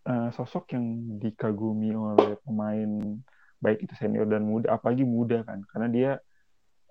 [0.05, 3.19] Eh, sosok yang dikagumi oleh pemain
[3.59, 6.11] baik itu senior dan muda, apalagi muda kan, karena dia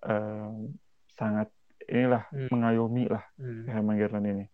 [0.04, 0.52] eh,
[1.16, 1.48] sangat
[1.88, 2.50] inilah Hmm.
[2.52, 3.70] mengayomi lah Hmm.
[3.70, 4.46] Herman Gerland ini.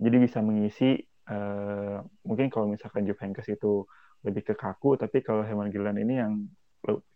[0.00, 0.96] Jadi bisa mengisi
[1.30, 3.86] eh, mungkin kalau misalkan Juventus itu
[4.26, 6.32] lebih ke kaku, tapi kalau Herman Gerland ini yang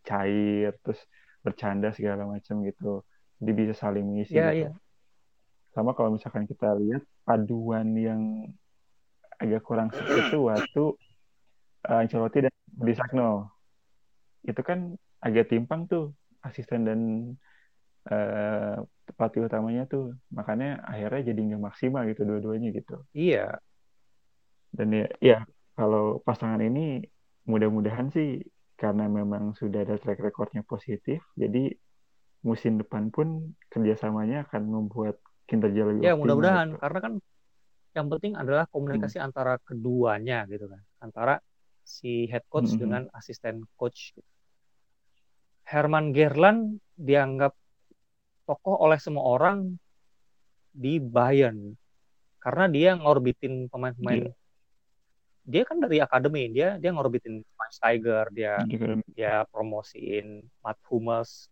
[0.04, 1.00] cair terus
[1.40, 3.02] bercanda segala macam gitu.
[3.44, 4.56] Jadi bisa saling mengisi Iya, gitu.
[4.56, 4.70] iya.
[5.76, 8.48] Sama kalau misalkan kita lihat paduan yang
[9.36, 10.84] agak kurang seru itu waktu
[11.92, 13.52] uh, Ancelotti dan Budi Sagno.
[14.40, 17.00] Itu kan agak timpang tuh asisten dan
[18.08, 18.80] uh,
[19.12, 20.16] pelatih utamanya tuh.
[20.32, 23.04] Makanya akhirnya jadi nggak maksimal gitu dua-duanya gitu.
[23.12, 23.60] Iya.
[24.72, 25.38] Dan ya, ya
[25.76, 27.04] kalau pasangan ini
[27.44, 28.40] mudah-mudahan sih
[28.74, 31.70] karena memang sudah ada track recordnya positif, jadi
[32.44, 35.16] musim depan pun kerjasamanya akan membuat
[35.48, 36.80] kinerja lebih Ya mudah-mudahan gitu.
[36.80, 37.12] karena kan
[37.94, 41.34] yang penting adalah komunikasi antara keduanya gitu kan, antara
[41.80, 42.80] si head coach Mhm.
[42.80, 44.12] dengan asisten coach.
[45.64, 47.56] Herman Gerland dianggap
[48.44, 49.80] tokoh oleh semua orang
[50.68, 51.72] di Bayern
[52.36, 54.28] karena dia ngorbitin pemain-pemain.
[54.28, 54.32] Iya.
[55.44, 61.48] Dia kan dari akademi, dia dia ngorbitin Schweinsteiger, dia kan dia promosiin Matt Hummels,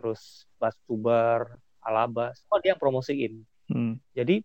[0.00, 3.44] terus Bas Tuber, Alaba, semua dia yang promosiin.
[3.68, 4.40] hmm, Jadi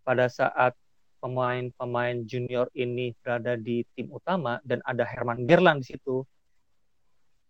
[0.00, 0.72] pada saat
[1.20, 6.24] pemain-pemain junior ini berada di tim utama dan ada Herman Gerland di situ,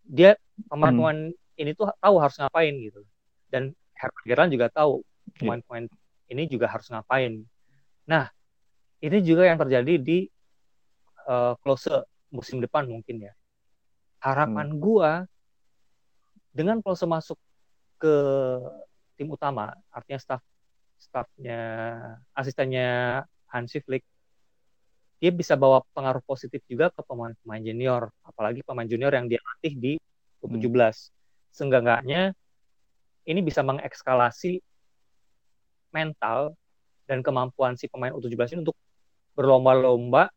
[0.03, 0.35] dia
[0.67, 2.99] pemain-pemain ini tuh tahu harus ngapain gitu.
[3.47, 4.99] Dan Herman Gerland juga tahu
[5.39, 5.39] Iya.
[5.43, 5.85] pemain-pemain
[6.27, 7.43] ini juga harus ngapain.
[8.07, 8.27] Nah,
[8.99, 10.27] ini juga yang terjadi di
[11.27, 13.33] eh, Klose musim depan mungkin ya.
[14.23, 15.27] Harapan gua
[16.57, 17.37] dengan Klose masuk
[18.01, 18.15] ke
[19.13, 20.41] tim utama, artinya staff
[20.97, 21.61] staffnya
[22.33, 23.21] asistennya
[23.53, 24.01] Hansi Flick,
[25.21, 29.73] dia bisa bawa pengaruh positif juga ke pemain-pemain junior, apalagi pemain junior yang dia latih
[29.77, 29.93] di
[30.41, 31.13] U17.
[31.53, 32.33] Seenggaknya
[33.29, 34.61] ini bisa mengekskalasi
[35.93, 36.57] mental
[37.09, 38.77] dan kemampuan si pemain U17 ini untuk
[39.37, 40.29] berlomba-lomba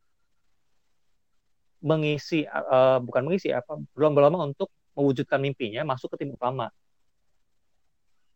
[1.81, 4.69] mengisi eh, bukan mengisi apa berlomba-lomba untuk
[5.01, 6.69] mewujudkan mimpinya masuk ke tim utama.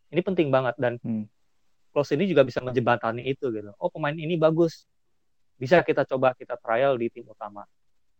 [0.09, 1.29] Ini penting banget dan Hmm.
[1.95, 3.71] Klose ini juga bisa menjembatani itu gitu.
[3.79, 4.83] Oh pemain ini bagus,
[5.55, 7.63] bisa kita coba kita trial di tim utama.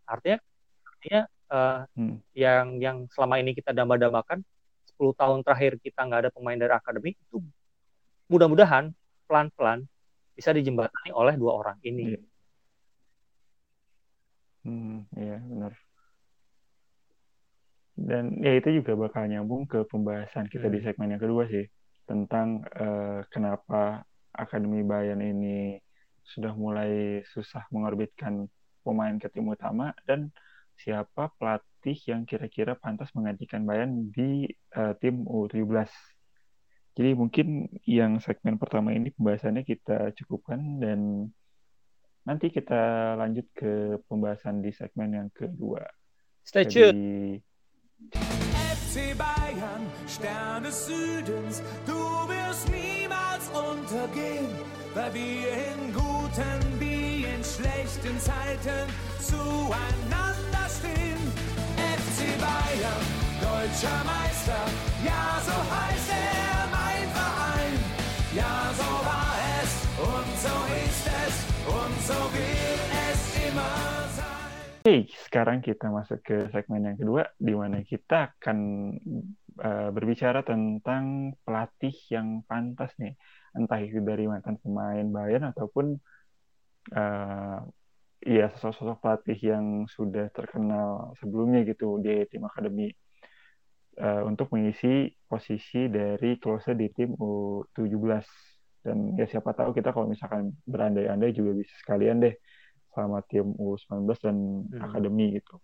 [0.07, 0.39] Artinya,
[0.87, 2.15] artinya uh, hmm.
[2.31, 4.47] yang yang selama ini kita damba-dambakan
[4.95, 7.43] 10 tahun terakhir kita nggak ada pemain dari akademi itu
[8.31, 8.95] mudah-mudahan
[9.27, 9.83] pelan-pelan
[10.31, 12.15] bisa dijembatani oleh dua orang ini.
[12.15, 12.21] Iya.
[14.65, 15.73] Hmm, iya benar.
[17.95, 20.75] Dan ya itu juga bakal nyambung ke pembahasan kita hmm.
[20.75, 21.63] di segmen yang kedua sih
[22.03, 24.03] tentang uh, kenapa
[24.35, 25.79] Akademi Bayan ini
[26.27, 28.51] sudah mulai susah mengorbitkan
[28.83, 30.29] pemain ke tim utama dan
[30.75, 34.43] siapa pelatih yang kira-kira pantas menggantikan Bayan di
[34.75, 35.87] uh, tim U17.
[36.95, 41.31] Jadi mungkin yang segmen pertama ini pembahasannya kita cukupkan dan
[42.27, 45.83] nanti kita lanjut ke pembahasan di segmen yang kedua.
[46.43, 47.54] Stay tuned.
[48.11, 54.49] FC Bayern, Stern des Südens, du wirst niemals untergehen,
[54.93, 58.87] weil wir in guten wie in schlechten Zeiten
[59.19, 61.21] zueinander stehen.
[61.75, 63.05] FC Bayern,
[63.41, 64.61] deutscher Meister,
[65.03, 66.45] ja so heißt er.
[68.35, 71.35] Ja, so war es und so ist es
[71.73, 74.04] und so wird es immer.
[74.85, 78.93] Oke, sekarang kita masuk ke segmen yang kedua di mana kita akan
[79.57, 83.17] uh, berbicara tentang pelatih yang pantas nih.
[83.57, 85.97] Entah itu dari mantan pemain Bayern ataupun
[86.93, 87.65] uh,
[88.21, 92.93] ya sosok-sosok pelatih yang sudah terkenal sebelumnya gitu di tim akademi
[93.97, 98.21] uh, untuk mengisi posisi dari closer di tim U17
[98.85, 102.37] dan ya siapa tahu kita kalau misalkan berandai-andai juga bisa sekalian deh
[102.95, 104.37] sama tim U19 dan
[104.71, 104.79] hmm.
[104.79, 105.59] akademi gitu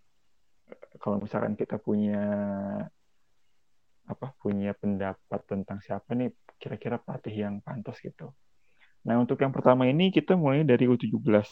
[1.00, 2.22] kalau misalkan kita punya
[4.06, 8.36] apa punya pendapat tentang siapa nih kira-kira pelatih yang pantas gitu
[9.02, 11.48] nah untuk yang pertama ini kita mulai dari U17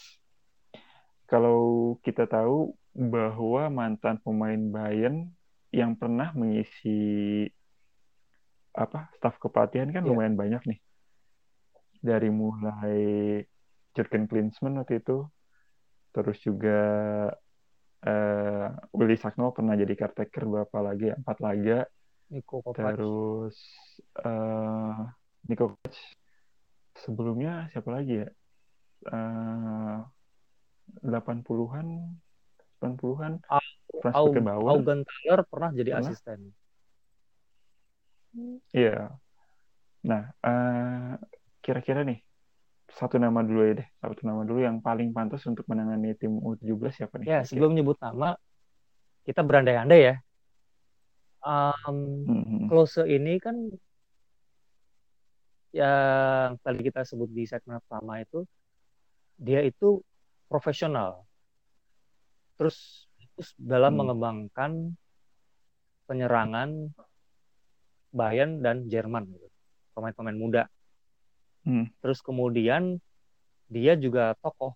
[1.29, 5.31] kalau kita tahu bahwa mantan pemain Bayern
[5.71, 7.45] yang pernah mengisi
[8.73, 10.09] apa staf kepelatihan kan yeah.
[10.09, 10.79] lumayan banyak nih
[11.99, 13.01] dari mulai
[13.93, 15.25] Jurgen Klinsmann waktu itu
[16.09, 16.79] terus juga
[18.05, 21.79] uh, Uli Sakno pernah jadi caretaker berapa lagi empat laga
[22.29, 22.75] Niko Kovac.
[22.77, 23.57] terus
[24.21, 25.05] uh,
[25.49, 25.95] Niko Kovac
[26.99, 28.29] sebelumnya siapa lagi ya
[29.13, 29.99] uh,
[31.05, 31.87] 80-an
[32.79, 33.33] 90-an
[33.99, 34.69] Franz Beckenbauer.
[34.71, 36.09] Augen Taylor pernah jadi pernah?
[36.15, 36.39] asisten.
[38.71, 39.19] Iya.
[40.07, 41.19] Nah, uh,
[41.59, 42.23] kira-kira nih
[42.95, 47.03] satu nama dulu ya deh, satu nama dulu yang paling pantas untuk menangani tim U17
[47.03, 47.27] siapa nih?
[47.29, 48.33] Ya, sebelum nyebut nama,
[49.23, 50.15] kita berandai-andai ya.
[51.39, 52.67] Um,
[53.07, 53.55] ini kan
[55.69, 58.43] yang tadi kita sebut di segmen pertama itu
[59.37, 60.01] dia itu
[60.49, 61.23] profesional.
[62.59, 63.99] Terus fokus dalam hmm.
[64.03, 64.71] mengembangkan
[66.09, 66.91] penyerangan
[68.09, 69.47] Bayern dan Jerman gitu.
[69.93, 70.63] pemain-pemain muda.
[71.63, 71.87] Hmm.
[71.99, 72.97] Terus kemudian
[73.69, 74.73] dia juga tokoh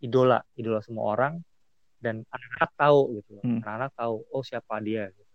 [0.00, 1.34] idola, idola semua orang
[1.98, 3.32] dan anak-anak tahu gitu.
[3.42, 3.60] Hmm.
[3.62, 5.34] Anak-anak tahu oh siapa dia gitu.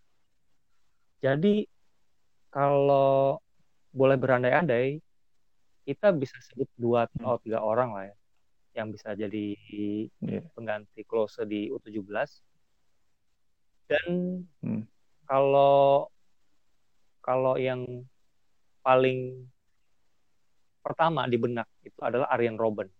[1.23, 1.63] Jadi
[2.51, 3.39] kalau
[3.93, 4.99] boleh berandai-andai
[5.83, 7.43] kita bisa sebut dua atau hmm.
[7.43, 8.15] tiga orang lah ya
[8.73, 9.53] yang bisa jadi
[10.17, 10.41] yeah.
[10.57, 12.09] pengganti Klose di U17.
[13.85, 14.83] Dan hmm.
[15.29, 16.09] kalau
[17.21, 17.85] kalau yang
[18.81, 19.47] paling
[20.83, 22.91] pertama di benak itu adalah Arjen Robben.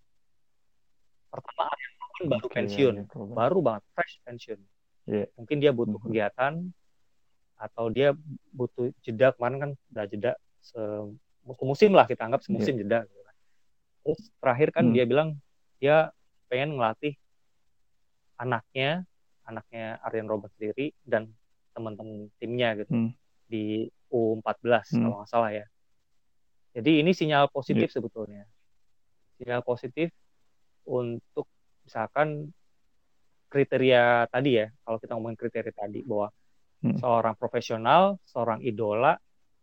[1.28, 4.60] Pertama Arjen Robben baru okay, pensiun, yeah, baru banget fresh pensiun.
[5.04, 5.28] Yeah.
[5.36, 6.06] Mungkin dia butuh hmm.
[6.08, 6.54] kegiatan
[7.60, 8.16] atau dia
[8.56, 10.32] butuh jeda kemarin kan udah jeda
[11.44, 12.82] musim lah kita anggap semusim yeah.
[12.82, 13.00] jeda.
[14.04, 14.96] Terus terakhir kan hmm.
[14.96, 15.30] dia bilang
[15.84, 15.98] dia
[16.48, 17.20] pengen ngelatih
[18.40, 19.04] anaknya
[19.44, 21.28] anaknya Arjen Robert sendiri dan
[21.76, 23.12] teman-teman timnya gitu hmm.
[23.52, 25.02] di U14 hmm.
[25.04, 25.66] kalau nggak salah ya
[26.74, 27.96] jadi ini sinyal positif yeah.
[27.96, 28.44] sebetulnya
[29.38, 30.10] sinyal positif
[30.90, 31.48] untuk
[31.86, 32.52] misalkan
[33.48, 36.34] kriteria tadi ya kalau kita ngomongin kriteria tadi bahwa
[36.82, 36.98] hmm.
[36.98, 39.14] seorang profesional seorang idola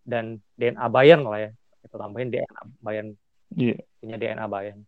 [0.07, 1.51] dan DNA Bayern lah ya
[1.83, 3.09] kita tambahin DNA Bayern
[3.59, 3.81] yeah.
[3.99, 4.81] punya DNA Bayern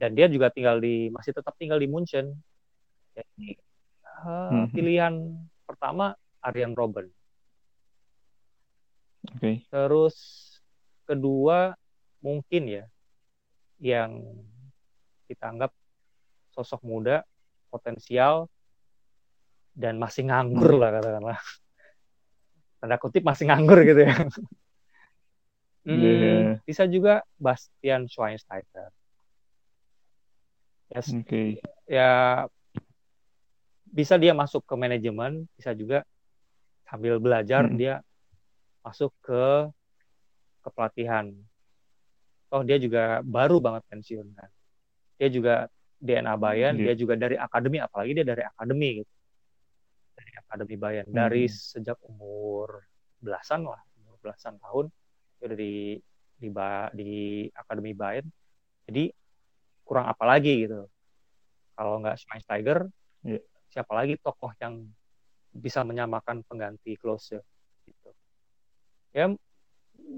[0.00, 2.32] dan dia juga tinggal di masih tetap tinggal di Munchen
[3.14, 3.48] jadi
[4.24, 4.66] uh, hmm.
[4.72, 5.14] pilihan
[5.68, 7.12] pertama Aryan Robben
[9.36, 9.62] okay.
[9.68, 10.16] terus
[11.04, 11.76] kedua
[12.24, 12.84] mungkin ya
[13.80, 14.24] yang
[15.28, 15.72] kita anggap
[16.52, 17.24] sosok muda
[17.68, 18.48] potensial
[19.74, 21.40] dan masih nganggur lah katakanlah
[22.80, 24.14] tanda kutip masih nganggur gitu ya
[25.86, 26.42] hmm, yeah.
[26.64, 28.88] bisa juga Bastian Schweinsteiger
[30.94, 31.10] Yes.
[31.10, 31.58] Okay.
[31.90, 32.44] Ya
[33.94, 36.02] bisa dia masuk ke manajemen bisa juga
[36.86, 37.78] sambil belajar hmm.
[37.78, 37.94] dia
[38.82, 39.70] masuk ke
[40.64, 41.28] kepelatihan.
[42.48, 44.50] Toh dia juga baru banget pensiun kan.
[45.20, 45.54] Dia juga
[46.00, 46.92] DNA Bayan yeah.
[46.92, 49.12] dia juga dari akademi apalagi dia dari akademi gitu.
[50.16, 51.06] Dari akademi Bayan.
[51.08, 51.16] Hmm.
[51.16, 52.84] dari sejak umur
[53.20, 54.92] belasan lah umur belasan tahun
[55.40, 55.74] dia udah di
[56.40, 56.48] di,
[56.96, 57.12] di
[57.52, 58.26] akademi Bayan.
[58.88, 59.12] Jadi
[59.84, 60.88] kurang apa lagi gitu.
[61.74, 62.88] Kalau nggak Schweinsteiger
[63.24, 63.42] yeah.
[63.68, 64.88] siapa lagi tokoh yang
[65.54, 67.38] bisa menyamakan pengganti close
[67.86, 68.10] gitu.
[69.14, 69.30] Ya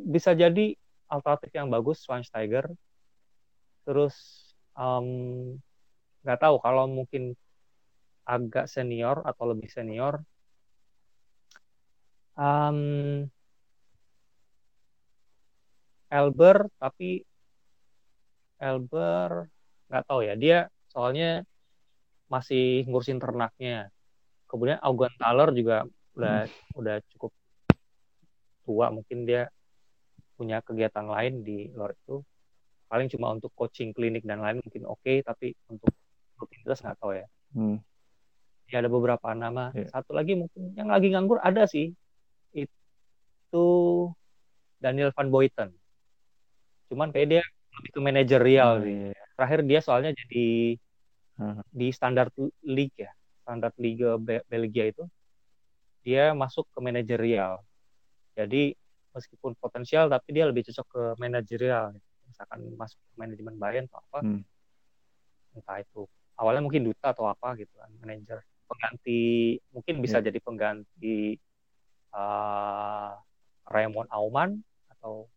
[0.07, 0.75] bisa jadi
[1.07, 2.71] alternatif yang bagus Schweinsteiger
[3.87, 4.15] terus
[6.23, 7.39] nggak um, tahu kalau mungkin
[8.27, 10.19] agak senior atau lebih senior
[12.35, 13.25] um,
[16.11, 17.23] Elber tapi
[18.57, 19.51] Elber
[19.91, 20.35] nggak tahu ya.
[20.39, 20.59] Dia
[20.91, 21.43] soalnya
[22.27, 23.91] masih ngurusin ternaknya.
[24.47, 25.85] Kemudian Augen Thaler juga
[26.17, 26.79] udah hmm.
[26.81, 27.33] udah cukup
[28.65, 29.53] tua mungkin dia
[30.37, 32.21] punya kegiatan lain di luar itu
[32.87, 35.91] paling cuma untuk coaching klinik dan lain mungkin oke okay, tapi untuk
[36.39, 37.77] rutinitas nggak tahu ya hmm.
[38.71, 39.91] ya ada beberapa nama yeah.
[39.91, 41.91] satu lagi mungkin yang lagi nganggur ada sih
[42.55, 43.67] itu
[44.79, 45.75] Daniel Van Boyten
[46.87, 47.43] cuman kayak dia
[47.77, 48.97] lebih ke manajerial hmm, sih.
[49.13, 49.27] Yeah.
[49.37, 50.49] Terakhir dia soalnya jadi
[51.41, 51.61] hmm.
[51.69, 52.33] di standar
[52.65, 53.13] league ya,
[53.45, 55.05] standar liga Be Belgia itu
[56.01, 57.61] dia masuk ke manajerial.
[58.33, 58.73] Jadi
[59.17, 61.97] meskipun potensial tapi dia lebih cocok ke manajerial.
[62.29, 64.19] Misalkan masuk ke manajemen Bayern atau apa.
[64.21, 64.43] Hmm.
[65.57, 66.05] Entah itu
[66.37, 70.27] awalnya mungkin duta atau apa gitu kan, manajer pengganti mungkin bisa yeah.
[70.29, 71.39] jadi pengganti
[72.13, 73.15] uh,
[73.73, 74.61] Raymond Auman
[74.93, 75.31] atau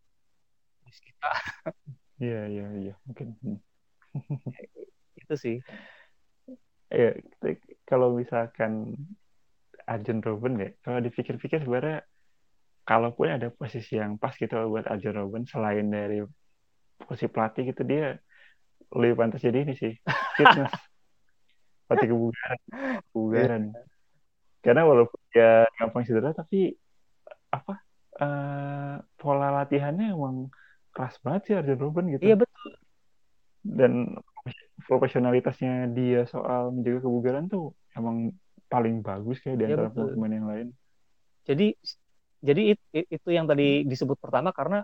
[0.90, 1.30] kita
[2.20, 3.28] Iya, iya, iya, mungkin.
[3.40, 3.60] Hmm.
[5.16, 5.58] itu sih.
[6.92, 7.16] Ya,
[7.88, 9.00] kalau misalkan
[9.88, 12.04] Arjen Robben ya, kalau dipikir-pikir sebenarnya
[12.90, 16.26] kalaupun ada posisi yang pas gitu buat Arjen Robben selain dari
[16.98, 18.18] posisi pelatih gitu dia
[18.98, 19.94] lebih pantas jadi ini sih
[20.42, 20.74] fitness
[21.86, 22.60] pelatih kebugaran
[23.14, 23.64] kebugaran
[24.66, 26.74] karena walaupun dia gampang cedera tapi
[27.54, 27.80] apa
[28.20, 30.50] uh, pola latihannya emang
[30.92, 32.22] keras banget sih Arjen Robben gitu.
[32.26, 32.70] Iya betul.
[33.64, 34.20] Dan
[34.88, 38.34] profesionalitasnya dia soal menjaga kebugaran tuh emang
[38.70, 40.68] paling bagus kayak di iya, antara ya, pemain yang lain.
[41.48, 41.74] Jadi
[42.40, 44.84] jadi it, it, itu yang tadi disebut pertama karena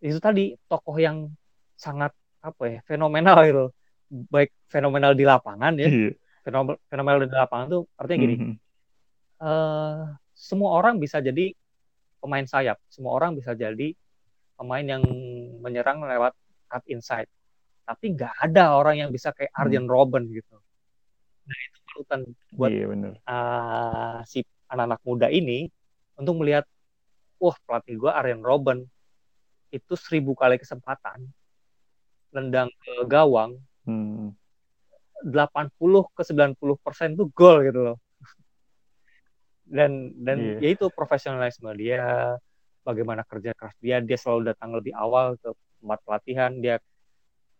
[0.00, 1.28] itu tadi tokoh yang
[1.76, 3.64] sangat apa ya fenomenal gitu
[4.10, 6.10] baik fenomenal di lapangan ya iya.
[6.42, 8.56] fenomenal, fenomenal di lapangan tuh artinya gini mm -hmm.
[9.44, 10.02] uh,
[10.32, 11.52] semua orang bisa jadi
[12.20, 13.92] pemain sayap semua orang bisa jadi
[14.60, 15.00] pemain yang
[15.64, 16.36] menyerang lewat
[16.68, 17.32] cut inside.
[17.88, 19.60] Tapi nggak ada orang yang bisa kayak hmm.
[19.64, 19.92] Arjen hmm.
[19.96, 20.60] Robben gitu.
[21.48, 22.20] Nah itu pelutan
[22.52, 22.86] buat iya,
[23.24, 25.72] Uh, si anak-anak muda ini
[26.20, 26.68] untuk melihat,
[27.40, 28.84] wah pelatih gue Arjen Robben
[29.72, 31.30] itu seribu kali kesempatan
[32.30, 34.36] nendang ke gawang, hmm.
[35.26, 35.72] 80
[36.14, 37.98] ke 90 persen tuh gol gitu loh.
[39.66, 40.62] Dan dan yeah.
[40.62, 42.34] ya itu profesionalisme dia,
[42.84, 46.76] bagaimana kerja keras dia dia selalu datang lebih awal ke tempat pelatihan dia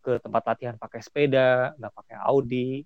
[0.01, 2.81] ke tempat latihan pakai sepeda nggak pakai Audi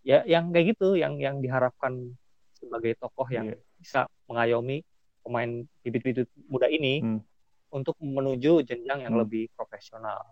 [0.00, 2.16] ya yang kayak gitu yang yang diharapkan
[2.56, 3.60] sebagai tokoh yang yeah.
[3.76, 4.80] bisa mengayomi
[5.28, 7.20] pemain bibit-bibit muda ini hmm.
[7.76, 9.22] untuk menuju jenjang yang hmm.
[9.22, 10.24] lebih profesional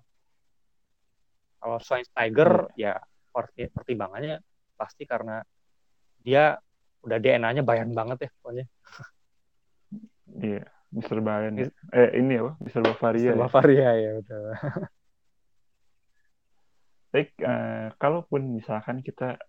[1.61, 2.97] kalau Schweinsteiger yeah.
[3.53, 4.41] ya pertimbangannya
[4.81, 5.45] pasti karena
[6.25, 6.57] dia
[7.05, 8.65] udah DNA-nya bayan banget ya pokoknya
[10.41, 11.55] iya yeah Mister Bayern.
[11.59, 11.69] Ya.
[11.93, 12.57] Eh ini apa?
[12.63, 13.37] Mister Bavaria.
[13.37, 14.43] Mister Bavaria ya, ya betul.
[17.13, 19.41] Baik, uh, kalaupun misalkan kita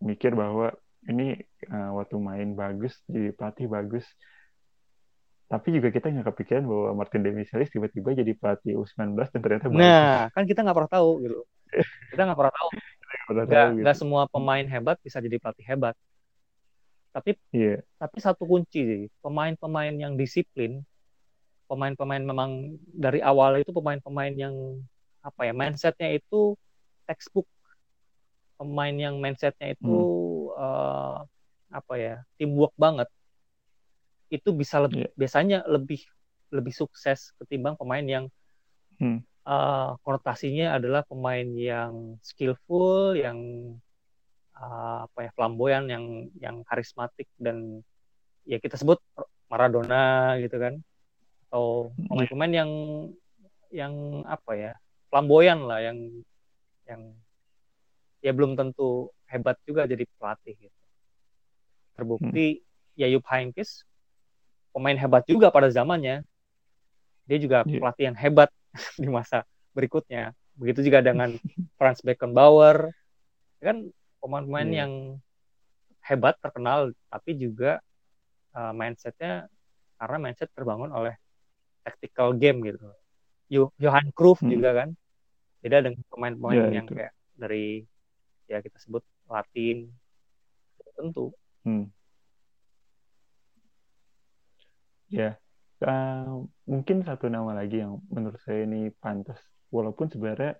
[0.00, 0.72] mikir bahwa
[1.08, 1.36] ini
[1.72, 4.04] uh, waktu main bagus, jadi pelatih bagus,
[5.54, 9.86] tapi juga kita nggak kepikiran bahwa Martin Demichelis tiba-tiba jadi pelatih U19 dan ternyata bagus.
[9.86, 11.38] Nah, kan kita nggak pernah tahu gitu.
[12.10, 12.68] Kita nggak pernah tahu.
[13.78, 14.00] Nggak gitu.
[14.02, 15.94] semua pemain hebat bisa jadi pelatih hebat.
[17.14, 17.78] Tapi yeah.
[17.94, 20.82] tapi satu kunci sih, pemain-pemain yang disiplin,
[21.70, 24.54] pemain-pemain memang dari awal itu pemain-pemain yang
[25.22, 26.58] apa ya mindsetnya itu
[27.06, 27.46] textbook
[28.58, 29.98] pemain yang mindsetnya itu
[30.52, 30.58] hmm.
[30.58, 31.16] uh,
[31.74, 33.08] apa ya teamwork banget
[34.34, 35.14] itu bisa lebih yeah.
[35.14, 36.02] biasanya lebih
[36.50, 38.24] lebih sukses ketimbang pemain yang
[38.98, 39.22] hmm.
[39.46, 43.38] uh, konotasinya adalah pemain yang skillful yang
[44.58, 46.04] uh, apa ya flamboyan yang
[46.42, 47.82] yang karismatik dan
[48.42, 48.98] ya kita sebut
[49.46, 50.82] Maradona gitu kan
[51.48, 52.06] atau iya.
[52.10, 52.70] pemain-pemain yang
[53.70, 53.94] yang
[54.26, 54.72] apa ya
[55.10, 55.98] flamboyan lah yang
[56.90, 57.02] yang
[58.18, 60.80] ya belum tentu hebat juga jadi pelatih gitu
[61.94, 62.98] terbukti hmm.
[62.98, 63.86] ya Yup Heynckes
[64.74, 66.26] pemain hebat juga pada zamannya
[67.24, 67.80] dia juga yeah.
[67.80, 68.50] pelatih yang hebat
[69.02, 71.38] di masa berikutnya begitu juga dengan
[71.78, 72.90] Franz Beckenbauer
[73.62, 73.86] kan
[74.20, 74.78] pemain-pemain yeah.
[74.84, 74.92] yang
[76.04, 77.80] hebat terkenal tapi juga
[78.52, 79.48] uh, mindsetnya
[79.96, 81.14] karena mindset terbangun oleh
[81.86, 82.92] tactical game gitu
[83.78, 84.52] Johan Cruyff hmm.
[84.52, 84.88] juga kan
[85.64, 86.94] beda dengan pemain-pemain yeah, yang itu.
[86.98, 87.66] kayak dari
[88.50, 89.00] ya kita sebut
[89.30, 89.88] Latin
[90.94, 91.32] tentu
[91.64, 91.88] hmm.
[95.14, 95.38] Ya
[95.82, 99.38] uh, mungkin satu nama lagi yang menurut saya ini pantas.
[99.74, 100.54] Walaupun sebenarnya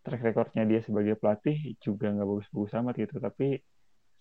[0.00, 3.58] track recordnya dia sebagai pelatih juga nggak bagus-bagus amat gitu tapi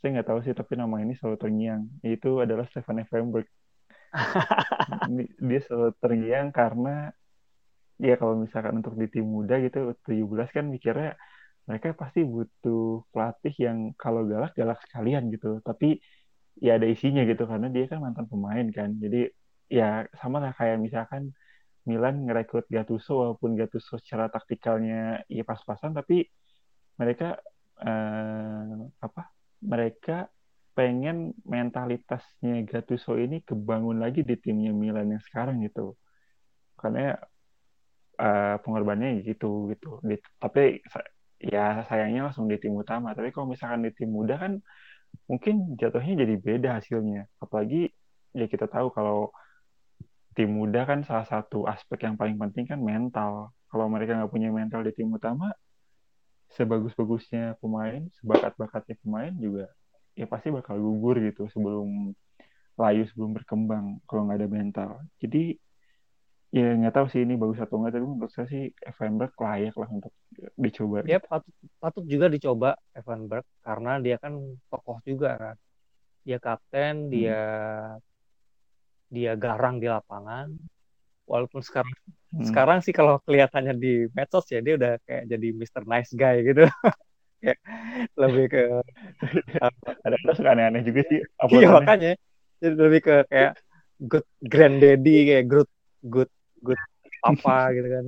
[0.02, 1.82] saya nggak tahu sih tapi nama ini selalu terngiang.
[2.04, 3.48] Itu adalah Stefan Effenberg
[5.48, 7.12] dia selalu terngiang karena
[8.00, 11.16] ya kalau misalkan untuk di tim muda gitu 17 kan mikirnya
[11.68, 15.64] mereka pasti butuh pelatih yang kalau galak galak sekalian gitu.
[15.64, 16.00] Tapi
[16.60, 18.94] ya ada isinya gitu karena dia kan mantan pemain kan.
[19.00, 19.32] Jadi
[19.70, 21.34] ya sama lah kayak misalkan
[21.86, 26.26] Milan ngerekrut Gattuso walaupun Gattuso secara taktikalnya ya pas-pasan tapi
[26.98, 27.38] mereka
[27.82, 29.22] eh, apa
[29.62, 30.30] mereka
[30.76, 35.96] pengen mentalitasnya Gattuso ini kebangun lagi di timnya Milan yang sekarang gitu.
[36.76, 37.16] Karena
[38.20, 40.04] uh, pengorbanannya gitu gitu.
[40.36, 40.84] Tapi
[41.40, 43.16] ya sayangnya langsung di tim utama.
[43.16, 44.60] Tapi kalau misalkan di tim muda kan
[45.32, 47.32] mungkin jatuhnya jadi beda hasilnya.
[47.40, 47.88] Apalagi
[48.36, 49.32] ya kita tahu kalau
[50.36, 53.56] tim muda kan salah satu aspek yang paling penting kan mental.
[53.72, 55.52] Kalau mereka nggak punya mental di tim utama
[56.56, 59.66] sebagus-bagusnya pemain sebakat-bakatnya pemain juga
[60.16, 62.16] ya pasti bakal gugur gitu sebelum
[62.80, 64.90] layu sebelum berkembang kalau nggak ada mental.
[65.20, 65.56] Jadi
[66.56, 69.90] ya nggak tahu sih ini bagus atau enggak tapi menurut saya sih Evanberg layak lah
[69.92, 70.14] untuk
[70.56, 71.04] dicoba.
[71.04, 74.40] Ya patut patut juga dicoba Evanberg karena dia kan
[74.72, 75.56] tokoh juga kan.
[76.24, 77.12] Dia kapten hmm.
[77.12, 77.42] dia
[79.10, 80.52] dia garang di lapangan.
[81.26, 81.96] Walaupun sekarang
[82.38, 82.46] hmm.
[82.46, 85.84] sekarang sih kalau kelihatannya di medsos ya dia udah kayak jadi Mr.
[85.86, 86.66] Nice Guy gitu.
[87.46, 87.54] Ya,
[88.18, 88.64] lebih ke
[90.08, 91.22] ada suka aneh-aneh juga sih
[91.54, 92.18] iya makanya.
[92.58, 93.54] Jadi lebih ke kayak
[94.02, 95.70] good granddaddy kayak good
[96.10, 96.32] good
[96.66, 96.80] good
[97.22, 98.06] apa gitu kan.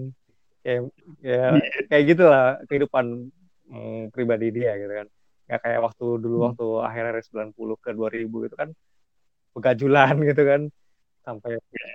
[0.65, 0.81] Kayak
[1.21, 1.53] ya
[1.85, 3.29] kayak gitulah kehidupan
[3.69, 5.07] hmm, pribadi dia gitu kan.
[5.53, 6.45] Nggak kayak waktu dulu hmm.
[6.49, 7.23] waktu akhir akhir
[7.53, 8.69] 90 ke 2000 gitu kan
[9.57, 10.61] pegajulan gitu kan
[11.27, 11.89] sampai ya,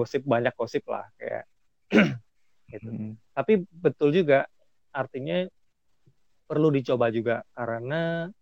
[0.00, 1.44] gosip banyak gosip lah kayak
[2.72, 2.88] gitu.
[2.88, 3.12] Hmm.
[3.36, 4.48] Tapi betul juga
[4.88, 5.44] artinya
[6.48, 8.32] perlu dicoba juga karena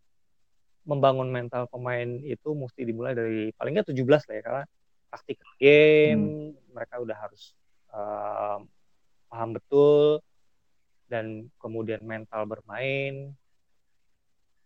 [0.86, 4.64] membangun mental pemain itu mesti dimulai dari paling nggak 17 lah ya karena
[5.10, 6.70] taktikal game hmm.
[6.70, 7.58] mereka udah harus
[7.90, 8.62] uh,
[9.26, 10.22] paham betul
[11.10, 13.34] dan kemudian mental bermain.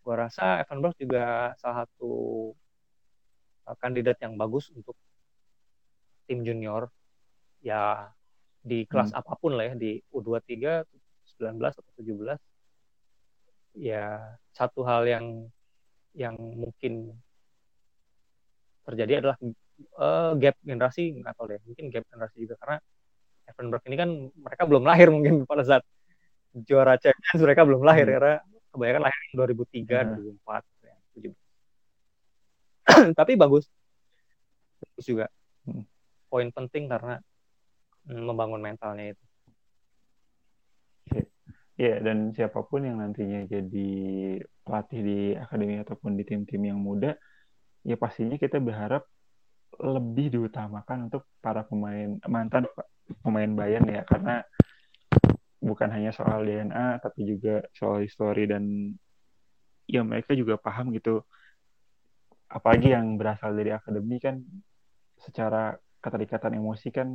[0.01, 2.13] Gua rasa Evan Burke juga salah satu
[3.69, 4.97] uh, kandidat yang bagus untuk
[6.31, 6.87] tim junior
[7.67, 8.07] ya
[8.63, 9.19] di kelas hmm.
[9.19, 10.87] apa pun lah ya di U23,
[11.43, 12.39] 19 atau 17
[13.83, 14.23] ya
[14.55, 15.27] satu hal yang
[16.15, 17.19] yang mungkin
[18.87, 19.37] terjadi adalah
[19.99, 22.79] uh, gap generasi nggak tahu deh mungkin gap generasi juga karena
[23.51, 25.83] Evanberg ini kan mereka belum lahir mungkin pada saat
[26.55, 28.15] juara Champions mereka belum lahir hmm.
[28.15, 28.35] karena
[28.71, 30.39] kebanyakan lahir 2003 hmm.
[30.47, 30.95] 2004 ya,
[33.19, 33.71] tapi bagus
[34.83, 35.27] bagus juga
[35.67, 36.00] hmm.
[36.31, 37.19] Poin penting karena
[38.07, 39.25] mm, membangun mentalnya itu.
[41.81, 43.91] Iya, dan siapa pun yang nantinya jadi
[44.61, 47.17] pelatih di akademi ataupun di tim-tim yang muda,
[47.89, 49.09] ya pastinya kita berharap
[49.81, 52.69] lebih diutamakan untuk para pemain mantan
[53.25, 54.45] pemain Bayern ya karena
[55.57, 58.93] bukan hanya soal DNA tapi juga soal histori dan
[59.89, 61.25] ya mereka juga paham gitu.
[62.51, 64.43] Apalagi yang berasal dari akademi kan
[65.17, 67.09] secara keterikatan emosi kan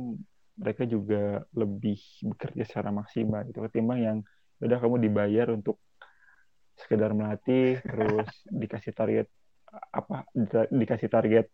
[0.56, 2.00] mereka juga lebih
[2.32, 4.18] bekerja secara maksimal gitu ketimbang yang
[4.64, 5.76] udah kamu dibayar untuk
[6.80, 8.28] sekedar melatih terus
[8.62, 9.26] dikasih target
[9.92, 10.24] apa
[10.72, 11.52] dikasih target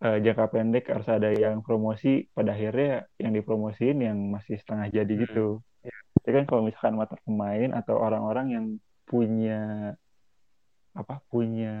[0.00, 5.12] uh, jangka pendek harus ada yang promosi pada akhirnya yang dipromosiin yang masih setengah jadi
[5.12, 5.22] hmm.
[5.28, 5.46] gitu
[5.84, 5.96] ya.
[6.24, 8.66] Jadi kan kalau misalkan mata pemain atau orang-orang yang
[9.04, 9.92] punya
[10.94, 11.74] apa punya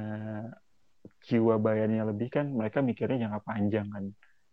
[1.24, 4.04] jiwa bayarnya lebih kan mereka mikirnya jangka panjang kan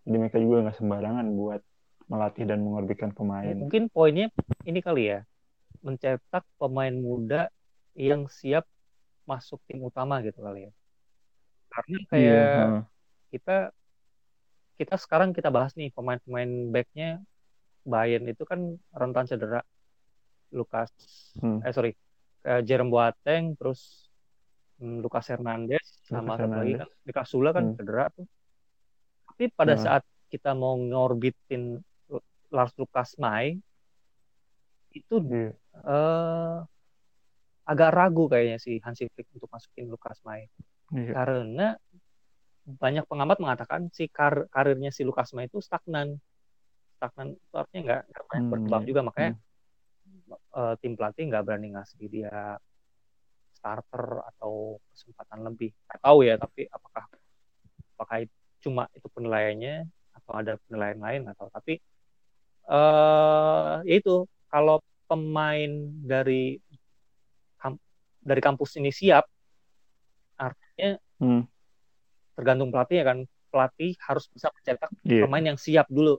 [0.08, 1.62] jadi mereka juga nggak sembarangan buat
[2.12, 4.28] melatih dan mengorbankan pemain mungkin poinnya
[4.68, 5.20] ini kali ya
[5.82, 7.50] mencetak pemain muda
[7.96, 8.68] yang siap
[9.26, 10.72] masuk tim utama gitu kali ya
[11.72, 12.84] karena iya, kayak yeah
[13.32, 13.72] kita
[14.76, 17.24] kita sekarang kita bahas nih pemain-pemain backnya
[17.88, 19.64] Bayern itu kan rentan cedera
[20.52, 20.92] Lukas
[21.40, 21.64] hmm.
[21.64, 21.92] eh sorry
[22.46, 24.12] uh, Jerome Boateng terus
[24.78, 26.80] hmm, Lucas Hernandez sama satu lagi Hernandez.
[26.84, 27.76] kan Lucas Sula kan Hmm.
[27.80, 28.28] cedera tuh.
[29.42, 29.82] Tapi pada Nah.
[29.82, 31.82] saat kita mau ngorbitin
[32.54, 33.58] Lars Lucas Mai
[34.94, 35.58] itu Iya.
[35.82, 36.58] eh,
[37.66, 40.46] agak ragu kayaknya si Hansi Flick untuk masukin Lucas Mai
[40.94, 41.18] Iya.
[41.18, 41.68] karena
[42.70, 46.22] banyak pengamat mengatakan si kar- karirnya si Lucas Mai itu stagnan
[47.02, 48.90] stagnan itu artinya nggak nggak banyak Hmm, berkembang iya.
[48.94, 49.32] juga makanya
[50.54, 52.62] eh, tim pelatih nggak berani ngasih dia
[53.58, 57.10] starter atau kesempatan lebih nggak tahu ya tapi apakah
[57.98, 61.82] apakah itu cuma itu penilaiannya atau ada penilaian lain atau tapi
[62.70, 66.56] eh ya itu kalau pemain dari
[68.22, 69.26] dari kampus ini siap
[70.38, 71.46] artinya Hmm.
[72.34, 73.18] tergantung pelatih ya kan
[73.50, 75.26] pelatih harus bisa mencetak Iya.
[75.26, 76.18] pemain yang siap dulu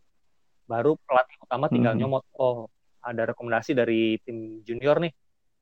[0.66, 2.00] baru pelatih utama tinggal Mhm.
[2.02, 2.70] nyomot oh
[3.02, 5.10] ada rekomendasi dari tim junior nih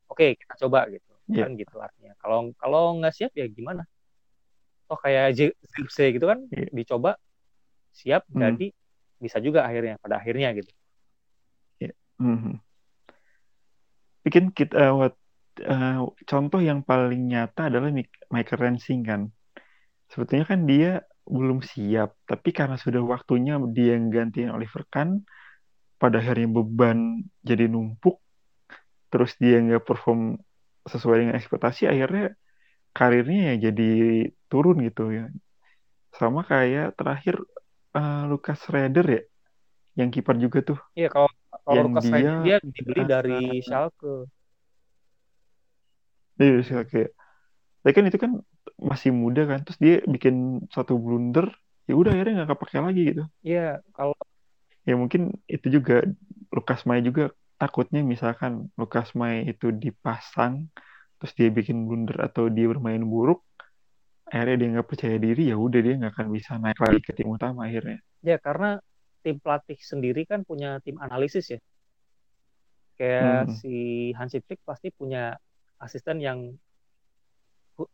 [0.08, 1.44] oke kita coba gitu Iya.
[1.48, 3.84] kan gitu artinya kalau kalau nggak siap ya gimana
[4.90, 5.38] toh kayak
[5.70, 6.66] Zirkzee gitu kan Iya.
[6.74, 7.14] dicoba
[7.94, 8.42] siap Hmm.
[8.42, 8.66] jadi
[9.22, 10.70] bisa juga akhirnya pada akhirnya gitu
[12.20, 12.60] Mhm.
[14.20, 15.16] Bikin kita eh, what-
[15.56, 15.96] eh,
[16.28, 17.88] contoh yang paling nyata adalah
[18.60, 19.32] Rensing kan.
[20.12, 25.24] Sebetulnya kan dia belum siap, tapi karena sudah waktunya dia yang gantiin Oliver Kahn,
[25.96, 28.20] pada akhirnya beban jadi numpuk,
[29.08, 30.36] terus dia nggak perform
[30.84, 32.36] sesuai dengan ekspektasi, akhirnya
[32.92, 33.92] karirnya ya jadi
[34.50, 35.22] turun gitu ya.
[36.20, 37.34] Sama kayak terakhir
[37.98, 39.20] eh, Lucas Schroeder ya,
[40.00, 40.78] yang kiper juga tuh.
[40.98, 41.28] iya kalau
[41.64, 43.30] kalau Yang Lucas dia, dia dibeli dari
[43.66, 44.08] Schalke
[46.40, 47.10] Iya, sih, kayak
[47.82, 48.32] tapi kan itu kan
[48.90, 50.34] masih muda kan, terus dia bikin
[50.76, 51.46] satu blunder,
[51.88, 53.22] ya udah akhirnya nggak kepake lagi gitu.
[53.46, 53.60] iya
[53.96, 54.14] kalau
[54.88, 55.22] Ya mungkin
[55.54, 55.94] itu juga
[56.56, 57.22] Lukas Mai juga
[57.60, 60.54] takutnya misalkan Lukas Mai itu dipasang,
[61.18, 63.38] terus dia bikin blunder atau dia bermain buruk,
[64.30, 67.28] akhirnya dia nggak percaya diri, ya udah dia nggak akan bisa naik lagi ke tim
[67.28, 67.98] utama akhirnya.
[68.22, 68.78] ya karena
[69.20, 71.60] tim pelatih sendiri kan punya tim analisis ya
[72.96, 73.56] kayak Hmm.
[73.56, 73.74] si
[74.12, 75.36] Hansi Flick pasti punya
[75.80, 76.52] asisten yang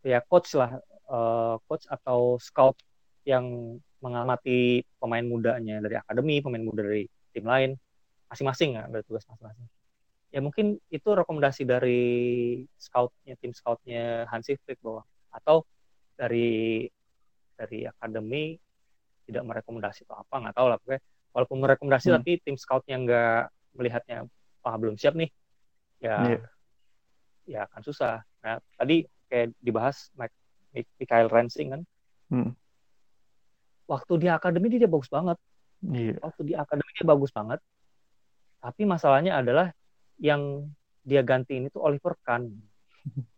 [0.03, 2.75] ya coach lah eh, coach atau scout
[3.23, 7.71] yang mengamati pemain mudanya dari akademi pemain muda dari tim lain
[8.27, 9.67] masing-masing ya ada tugas masing-masing
[10.35, 12.03] ya mungkin itu rekomendasi dari
[12.75, 15.63] scoutnya tim scoutnya Hansi Flick bahwa atau
[16.17, 16.85] dari
[17.55, 18.57] dari akademi
[19.25, 21.01] tidak merekomendasi atau apa nggak tahu lah pokoknya
[21.33, 22.17] walaupun merekomendasi Hmm.
[22.21, 23.41] tapi tim scoutnya nggak
[23.77, 24.25] melihatnya
[24.65, 25.31] ah belum siap nih
[26.03, 26.41] ya Iya.
[27.47, 28.21] ya akan susah.
[28.43, 30.35] Nah, tadi kayak dibahas Mike,
[30.99, 31.83] Mikael Rensing kan,
[32.27, 32.51] Hmm.
[33.87, 35.39] waktu di akademi dia bagus banget.
[35.87, 36.19] Iya.
[36.19, 37.63] Waktu di akademi dia bagus banget.
[38.59, 39.71] Tapi masalahnya adalah
[40.19, 40.67] yang
[41.07, 42.51] dia gantiin itu Oliver Kahn.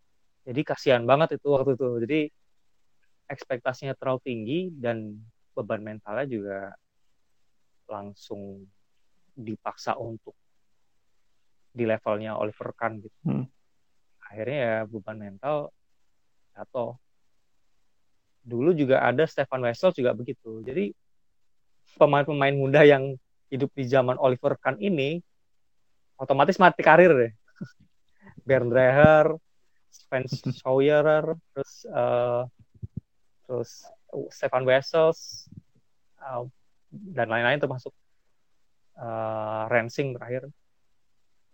[0.48, 1.88] Jadi kasihan banget itu waktu itu.
[2.08, 2.20] Jadi
[3.28, 5.14] ekspektasinya terlalu tinggi dan
[5.52, 6.58] beban mentalnya juga
[7.88, 8.64] langsung
[9.38, 10.34] dipaksa untuk
[11.72, 13.18] di levelnya Oliver Kahn gitu.
[13.22, 13.46] Hmm.
[14.28, 15.70] Akhirnya ya beban mental
[16.56, 16.98] jatuh.
[18.42, 20.64] Dulu juga ada Stefan Wessel juga begitu.
[20.64, 20.90] Jadi
[21.96, 23.14] pemain-pemain muda yang
[23.48, 25.20] hidup di zaman Oliver Kahn ini
[26.18, 27.32] otomatis mati karir deh.
[28.48, 29.38] Bernd Dreher,
[29.88, 32.42] Sven Schauerer, terus eh,
[33.48, 33.88] terus
[34.28, 35.48] Stefan Wessels
[36.20, 36.44] eh,
[36.92, 37.96] dan lain-lain termasuk
[39.00, 40.52] eh, Rensing terakhir.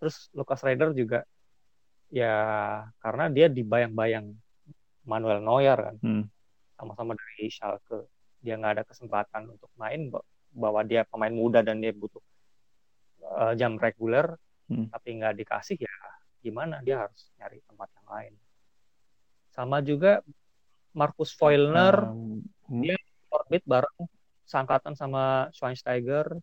[0.03, 1.23] Terus Lucas Rader juga
[2.13, 2.35] ya
[3.01, 4.35] karena dia dibayang-bayang
[5.09, 6.25] Manuel Neuer kan Hmm.
[6.77, 8.11] sama-sama dari Schalke
[8.45, 12.21] dia nggak ada kesempatan untuk main ba- bahwa dia pemain muda dan dia butuh
[13.25, 14.89] eh, jam reguler Hmm.
[14.89, 15.95] tapi nggak dikasih ya
[16.41, 18.35] gimana dia harus nyari tempat yang lain
[19.53, 20.21] sama juga
[20.95, 22.41] Markus Foylner Um,
[22.81, 22.97] dia
[23.29, 24.09] orbit bareng
[24.49, 26.39] sangkatan sama Schweinsteiger.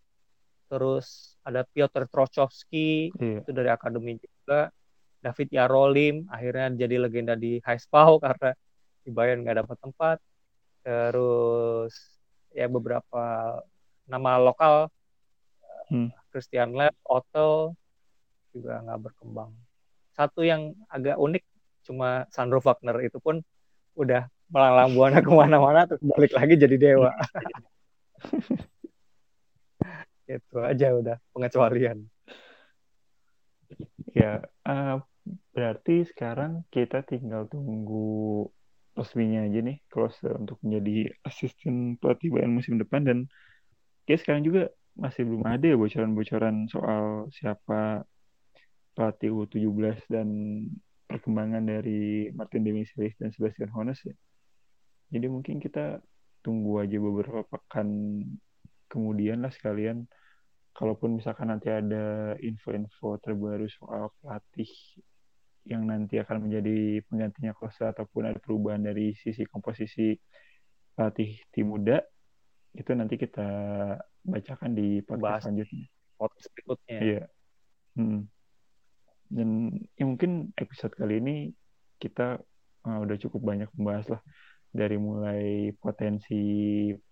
[0.72, 3.42] Terus ada Piotr Trochowski iya.
[3.42, 4.70] itu dari akademi juga.
[5.22, 8.54] David Yarolim akhirnya jadi legenda di Highspau karena
[9.02, 10.18] di Bayern nggak dapat tempat.
[10.86, 11.94] Terus
[12.54, 13.58] ya beberapa
[14.06, 14.92] nama lokal
[15.92, 16.08] Hmm.
[16.32, 17.76] Christian Lab, Otto
[18.56, 19.52] juga nggak berkembang.
[20.16, 21.44] Satu yang agak unik
[21.84, 23.44] cuma Sandro Wagner itu pun
[24.00, 27.12] udah melalang buana ke mana-mana terus balik lagi jadi dewa.
[30.28, 32.08] Itu aja udah pengecualian.
[34.12, 34.96] Ya, eh,
[35.56, 38.48] berarti sekarang kita tinggal tunggu
[38.92, 43.08] resminya aja nih close untuk menjadi asisten pelatih Bayern musim depan.
[43.08, 43.18] Dan
[44.04, 44.68] kayak sekarang juga
[45.00, 48.04] masih belum ada ya bocoran-bocoran soal siapa
[48.92, 50.28] pelatih U17 dan
[51.08, 54.16] perkembangan dari Martin Demichelis dan Sebastian Hones ya.
[55.12, 56.00] Jadi mungkin kita
[56.42, 58.18] tunggu aja beberapa pekan
[58.90, 60.10] kemudian lah sekalian
[60.74, 64.72] kalaupun misalkan nanti ada info-info terbaru soal pelatih
[65.68, 70.18] yang nanti akan menjadi penggantinya Klose ataupun ada perubahan dari sisi komposisi
[70.98, 72.02] pelatih tim muda
[72.74, 73.48] itu nanti kita
[74.24, 75.86] bacakan di podcast selanjutnya.
[76.18, 76.98] Podcast berikutnya.
[77.04, 77.24] Iya.
[78.00, 78.20] Hmm.
[79.28, 79.50] Dan
[79.96, 81.36] ya mungkin episode kali ini
[82.00, 82.40] kita
[82.88, 84.22] uh, udah cukup banyak membahas lah
[84.72, 86.40] dari mulai potensi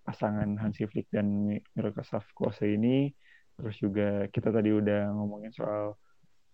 [0.03, 3.11] pasangan Hansi Flick dan Miroslav Klose ini.
[3.59, 5.99] Terus juga kita tadi udah ngomongin soal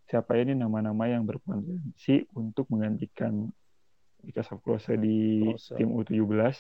[0.10, 3.46] siapa ini nama-nama yang berpotensi untuk menggantikan
[4.26, 5.78] Miroslav Klose di Klose.
[5.78, 6.58] tim U17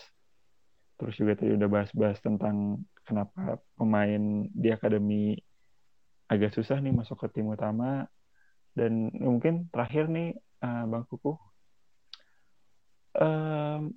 [0.96, 5.36] terus juga tadi udah bahas-bahas tentang kenapa pemain di akademi
[6.32, 8.08] agak susah nih masuk ke tim utama.
[8.76, 11.36] Dan mungkin terakhir nih uh, Bang Kuku
[13.20, 13.92] um,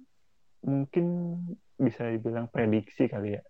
[0.65, 1.07] mungkin
[1.79, 3.43] bisa dibilang prediksi kali ya.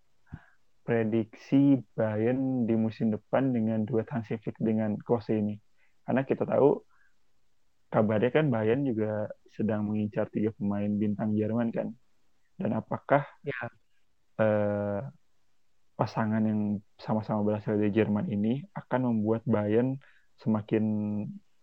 [0.85, 5.57] Prediksi Bayern di musim depan dengan duet Hansi Flick dengan Klose ini.
[6.05, 6.81] Karena kita tahu
[7.93, 11.93] kabarnya kan Bayern juga sedang mengincar tiga pemain bintang Jerman kan.
[12.57, 13.69] Dan apakah ya.
[14.39, 15.03] eh,
[15.99, 19.99] pasangan yang sama-sama berasal dari Jerman ini akan membuat Bayern
[20.39, 20.85] semakin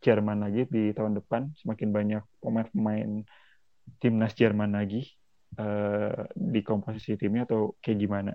[0.04, 3.24] Jerman lagi di tahun depan, semakin banyak pemain-pemain
[4.04, 5.08] timnas Jerman lagi
[5.60, 8.32] uh, di komposisi timnya atau kayak gimana?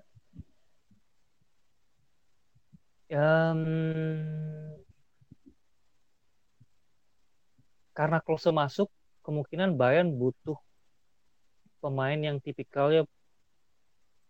[3.11, 3.67] Um,
[7.91, 8.87] karena Klose masuk,
[9.27, 10.57] kemungkinan Bayern butuh
[11.83, 13.03] pemain yang tipikalnya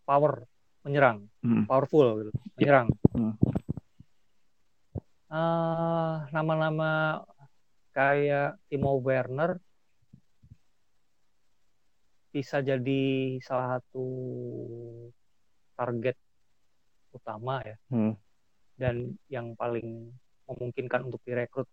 [0.09, 0.49] power
[0.80, 1.68] menyerang, hmm.
[1.68, 2.88] powerful gitu, menyerang.
[3.12, 3.36] Hmm.
[5.30, 7.22] Uh, nama-nama
[7.95, 9.61] kayak Timo Werner
[12.30, 13.02] bisa jadi
[13.42, 14.06] salah satu
[15.74, 16.14] target
[17.10, 18.14] utama ya hmm.
[18.78, 20.14] dan yang paling
[20.46, 21.66] memungkinkan untuk direkrut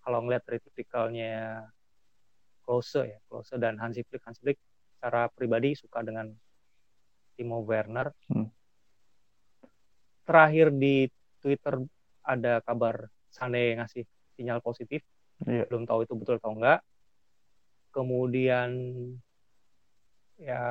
[0.00, 1.66] kalau ngeliat dari tipikalnya
[2.62, 4.58] Klose ya Klose dan Hansi Flick Hansi Flick
[4.94, 6.30] secara pribadi suka dengan
[7.34, 8.48] Timo Werner hmm.
[10.22, 11.10] terakhir di
[11.42, 11.82] Twitter
[12.22, 14.06] ada kabar Sane ngasih
[14.38, 15.02] sinyal positif
[15.46, 15.66] yeah.
[15.66, 16.78] belum tahu itu betul atau enggak
[17.90, 18.70] kemudian
[20.40, 20.62] ya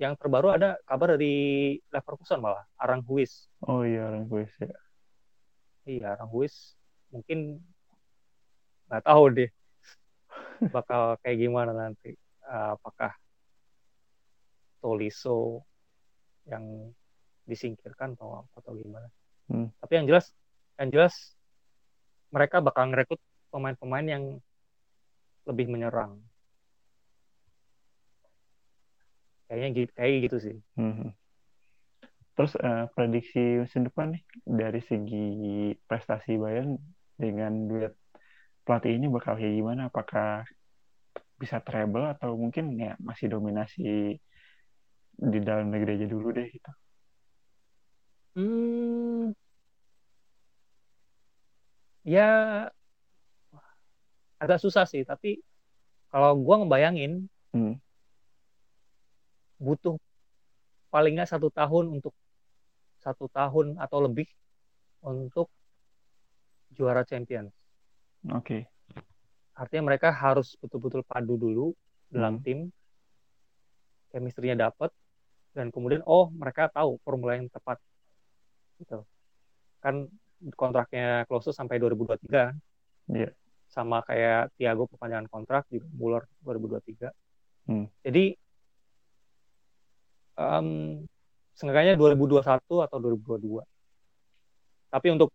[0.00, 3.50] yang terbaru ada kabar dari Leverkusen malah Aranguiz.
[3.66, 4.72] Oh iya Aranguiz ya.
[5.84, 6.78] Iya Aranguiz
[7.10, 7.60] mungkin
[8.88, 9.50] nggak tahu deh
[10.74, 12.14] bakal kayak gimana nanti.
[12.50, 13.14] apakah
[14.82, 15.62] Toliso
[16.50, 16.90] yang
[17.46, 19.06] disingkirkan atau atau gimana?
[19.46, 19.70] Hmm.
[19.78, 20.34] Tapi yang jelas
[20.80, 21.14] yang jelas
[22.34, 23.22] mereka bakal ngerekrut
[23.54, 24.24] pemain-pemain yang
[25.46, 26.18] lebih menyerang
[29.50, 30.56] kayaknya gitu kayak gitu sih.
[30.78, 31.10] Hmm.
[32.38, 36.78] terus uh, prediksi musim depan nih dari segi prestasi Bayern
[37.18, 37.92] dengan duet
[38.62, 39.90] pelatih ini bakal kayak gimana?
[39.90, 40.46] Apakah
[41.36, 44.16] bisa treble atau mungkin ya masih dominasi
[45.20, 46.70] di dalam negeri aja dulu deh gitu?
[48.38, 49.34] Hmm.
[52.06, 52.30] Ya
[54.40, 55.44] agak susah sih tapi
[56.08, 57.89] kalau gue ngebayangin hmm
[59.60, 60.00] butuh
[60.88, 62.16] paling nggak satu tahun untuk
[63.00, 64.26] satu tahun atau lebih
[65.04, 65.52] untuk
[66.72, 67.52] juara Champions.
[68.32, 68.40] Oke.
[68.44, 68.62] Okay.
[69.56, 71.76] Artinya mereka harus betul-betul padu dulu
[72.08, 72.44] dalam hmm.
[72.44, 72.58] tim,
[74.12, 74.88] chemistry-nya dapat,
[75.52, 77.76] dan kemudian oh mereka tahu formula yang tepat.
[78.80, 79.04] Gitu.
[79.84, 80.08] Kan
[80.56, 82.24] kontraknya Klose sampai 2023.
[82.28, 82.48] Iya.
[83.12, 83.32] Yeah.
[83.70, 87.12] Sama kayak Thiago perpanjangan kontrak juga Muller 2023.
[87.70, 87.86] Hmm.
[88.02, 88.34] Jadi
[90.40, 90.96] um,
[91.52, 93.60] seenggaknya 2021 atau 2022.
[94.88, 95.30] Tapi untuk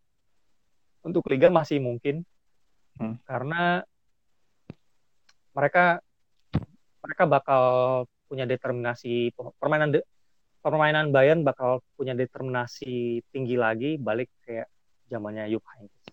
[1.05, 2.25] untuk liga masih mungkin
[2.97, 3.21] hmm.
[3.29, 3.85] karena
[5.53, 6.01] mereka
[7.05, 7.63] mereka bakal
[8.25, 9.29] punya determinasi
[9.61, 10.01] permainan de,
[10.65, 14.65] permainan Bayern bakal punya determinasi tinggi lagi balik kayak
[15.05, 16.05] zamannya Jupp Heynckes.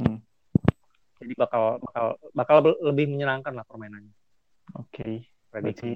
[0.00, 0.18] Hmm.
[1.20, 2.56] Jadi bakal bakal bakal
[2.88, 4.16] lebih menyenangkan lah permainannya.
[4.80, 4.88] Oke.
[4.96, 5.14] Okay.
[5.52, 5.92] Prediksi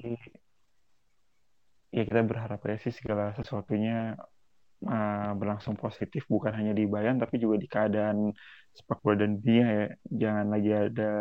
[1.93, 4.17] ya kita berharap ya sih segala sesuatunya
[4.89, 8.33] uh, berlangsung positif bukan hanya di Bayern tapi juga di keadaan
[8.73, 11.13] sepak bola dan dunia ya jangan lagi ada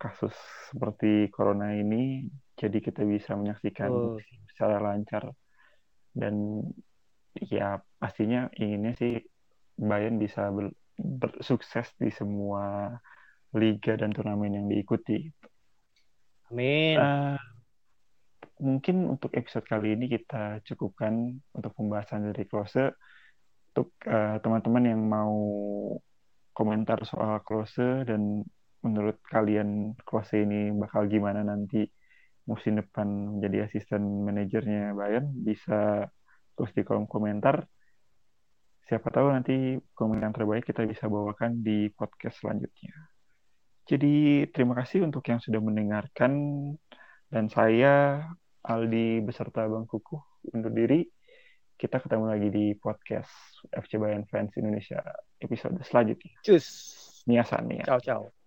[0.00, 0.34] kasus
[0.72, 2.24] seperti corona ini
[2.56, 4.16] jadi kita bisa menyaksikan oh.
[4.50, 5.28] secara lancar
[6.16, 6.64] dan
[7.38, 9.20] ya pastinya inginnya sih
[9.78, 10.50] Bayern bisa
[11.44, 12.90] sukses di semua
[13.54, 15.30] liga dan turnamen yang diikuti.
[16.50, 16.98] Amin.
[16.98, 17.38] Uh,
[18.58, 22.90] mungkin untuk episode kali ini kita cukupkan untuk pembahasan dari Close.
[23.74, 25.36] Untuk uh, teman-teman yang mau
[26.54, 28.42] komentar soal Close dan
[28.82, 31.86] menurut kalian Close ini bakal gimana nanti
[32.48, 36.08] musim depan menjadi asisten manajernya Bayern bisa
[36.56, 37.62] terus di kolom komentar.
[38.88, 42.96] Siapa tahu nanti komentar terbaik kita bisa bawakan di podcast selanjutnya.
[43.84, 46.32] Jadi terima kasih untuk yang sudah mendengarkan
[47.28, 48.24] dan saya
[48.68, 50.20] Aldi beserta Bang Kuku
[50.52, 51.08] undur diri.
[51.78, 55.00] Kita ketemu lagi di podcast FC Bayern Fans Indonesia
[55.40, 56.36] episode selanjutnya.
[56.44, 56.66] Cus.
[57.24, 57.86] Niasan nih.
[57.88, 58.37] Ciao ciao.